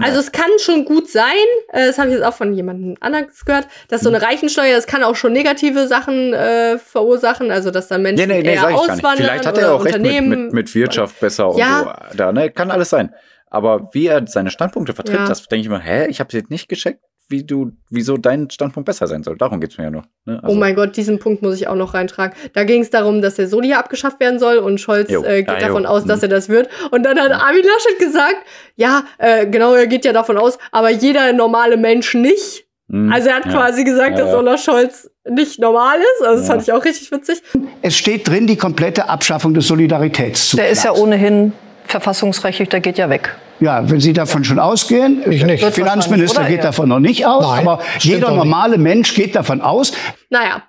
[0.00, 1.24] Also es kann schon gut sein,
[1.68, 4.86] äh, das habe ich jetzt auch von jemandem anderes gehört, dass so eine Reichensteuer, das
[4.86, 8.74] kann auch schon negative Sachen äh, verursachen, also dass dann Menschen Nee, nee, nee, eher
[8.74, 10.44] auswandern Vielleicht hat er auch recht mit, Unternehmen.
[10.46, 11.80] mit, mit Wirtschaft besser Ja.
[11.80, 12.16] und so.
[12.16, 12.50] Da, ne?
[12.50, 13.14] Kann alles sein.
[13.52, 15.26] Aber wie er seine Standpunkte vertritt, Ja.
[15.26, 17.00] das denke ich mir, hä, ich habe jetzt nicht gecheckt,
[17.30, 19.36] wie du, wieso dein Standpunkt besser sein soll.
[19.38, 20.02] Darum geht's mir ja nur.
[20.26, 20.40] Ne?
[20.46, 22.34] Oh mein Gott, diesen Punkt muss ich auch noch reintragen.
[22.54, 25.22] Da ging es darum, dass der Soli abgeschafft werden soll und Scholz Jo.
[25.24, 25.66] äh, geht Ja, jo.
[25.68, 26.24] davon aus, dass Mhm.
[26.24, 26.68] er das wird.
[26.90, 28.36] Und dann hat Armin Laschet gesagt,
[28.76, 32.66] ja, äh, genau, er geht ja davon aus, aber jeder normale Mensch nicht.
[32.88, 33.12] Mhm.
[33.12, 33.52] Also er hat Ja.
[33.52, 34.34] quasi gesagt, Ja, dass.
[34.34, 36.26] Olaf Scholz nicht normal ist.
[36.26, 36.52] Also das Ja.
[36.54, 37.42] fand ich auch richtig witzig.
[37.82, 40.56] Es steht drin, die komplette Abschaffung des Solidaritätszuschlags.
[40.56, 41.52] Der ist ja ohnehin
[41.90, 43.36] verfassungsrechtlich, der geht ja weg.
[43.60, 45.62] Ja, wenn Sie davon schon ausgehen, Ich nicht.
[45.62, 49.92] der Finanzminister geht davon noch nicht aus, Nein, aber jeder normale Mensch geht davon aus.
[50.30, 50.62] Naja,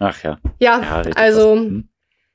[0.00, 0.38] Ach ja.
[0.58, 1.54] ja, Ja, also.
[1.54, 1.88] Mhm.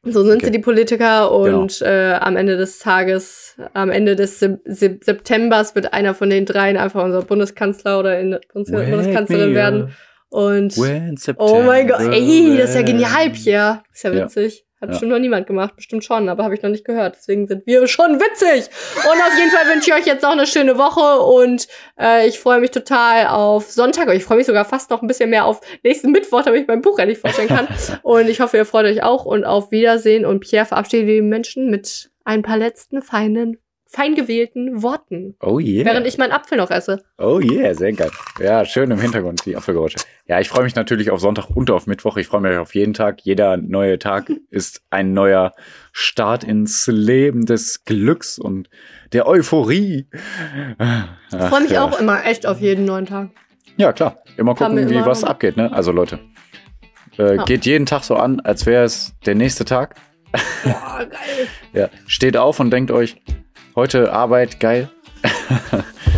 [0.04, 0.46] so sind Okay.
[0.46, 5.76] sie die Politiker und äh, am Ende des Tages, am Ende des Sep Sep Septembers
[5.76, 9.94] wird einer von den dreien einfach unser Bundeskanzler oder in Bundes Wake Bundeskanzlerin werden.
[10.30, 10.78] Und
[11.38, 13.82] Oh mein Gott, ey, das ist ja genial, Pierre.
[13.92, 14.28] Ist ja Ja.
[14.82, 14.92] Hat Ja.
[14.92, 17.16] bestimmt noch niemand gemacht, bestimmt schon, aber habe ich noch nicht gehört.
[17.18, 18.70] Deswegen sind wir schon witzig.
[18.96, 21.68] Und auf jeden Fall wünsche ich euch jetzt noch eine schöne Woche und
[22.00, 24.08] äh, ich freue mich total auf Sonntag.
[24.14, 26.82] Ich freue mich sogar fast noch ein bisschen mehr auf nächsten Mittwoch, damit ich mein
[26.82, 27.68] Buch endlich vorstellen kann.
[28.04, 30.26] und ich hoffe, ihr freut euch auch und auf Wiedersehen.
[30.26, 33.58] Und Pierre verabschiedet die Menschen mit ein paar letzten feinen,
[33.92, 35.84] fein gewählten Worten, Oh yeah.
[35.84, 37.02] während ich meinen Apfel noch esse.
[37.18, 38.12] Oh yeah, sehr geil.
[38.40, 39.98] Ja, schön im Hintergrund, die Apfelgeräusche.
[40.28, 42.16] Ja, ich freue mich natürlich auf Sonntag und auf Mittwoch.
[42.18, 43.22] Ich freue mich auf jeden Tag.
[43.24, 45.54] Jeder neue Tag ist ein neuer
[45.92, 48.70] Start ins Leben des Glücks und
[49.12, 50.08] der Euphorie.
[51.32, 53.30] Ich freue mich auch immer echt auf jeden neuen Tag.
[53.78, 54.20] Ja, klar.
[54.38, 55.72] Immer gucken, mir wie immer- was abgeht, ne?
[55.74, 56.20] Also Leute,
[57.18, 57.44] äh, Ja.
[57.44, 59.96] geht jeden Tag so an, als wäre es der nächste Tag.
[60.64, 61.10] Boah, geil.
[61.74, 63.18] Ja, steht auf und denkt euch,
[63.80, 64.90] heute Arbeit, geil.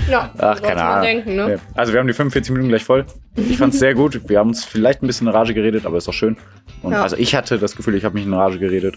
[0.10, 1.04] Ja, Ach, keine Ahnung.
[1.04, 1.60] Denken, ne?
[1.76, 3.06] Also wir haben die 45 Minuten gleich voll.
[3.36, 4.28] Ich fand's sehr gut.
[4.28, 6.38] Wir haben uns vielleicht ein bisschen in Rage geredet, aber ist doch schön.
[6.82, 7.04] Und Ja.
[7.04, 8.96] also ich hatte das Gefühl, ich habe mich in Rage geredet.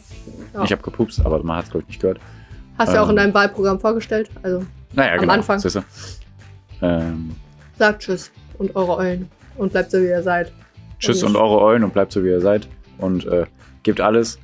[0.55, 0.65] Ja.
[0.65, 2.19] Ich habe gepupst, aber man hat es glaube ich nicht gehört.
[2.79, 3.17] Hast du ja auch in Ähm.
[3.17, 4.31] deinem Wahlprogramm vorgestellt.
[4.43, 5.33] Also Naja, Am genau.
[5.35, 5.63] Anfang.
[6.83, 7.37] Ähm,
[7.79, 9.31] sagt Tschüss und eure Eulen.
[9.57, 10.53] Und bleibt so, wie ihr seid.
[10.99, 12.67] tschüss Und und eure Eulen und bleibt so wie ihr seid.
[12.99, 13.45] Und äh,
[13.85, 14.39] gebt alles.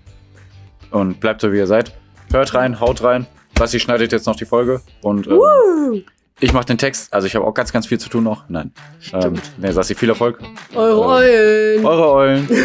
[0.90, 1.92] Und bleibt so wie ihr seid.
[2.32, 3.26] Hört rein, haut rein.
[3.60, 4.80] Sassi schneidet jetzt noch die Folge.
[5.02, 6.02] Und ähm,
[6.40, 7.12] ich mache den Text.
[7.12, 8.48] Also ich habe auch ganz, ganz viel zu tun noch.
[8.48, 8.72] Nein.
[9.12, 10.38] Ähm, nee, Sassi, viel Erfolg.
[10.74, 11.84] Eure Eulen.
[11.84, 12.48] Eure Eulen.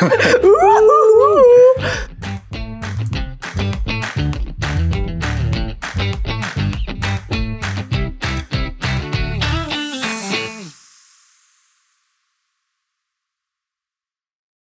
[0.02, 0.95] Uh.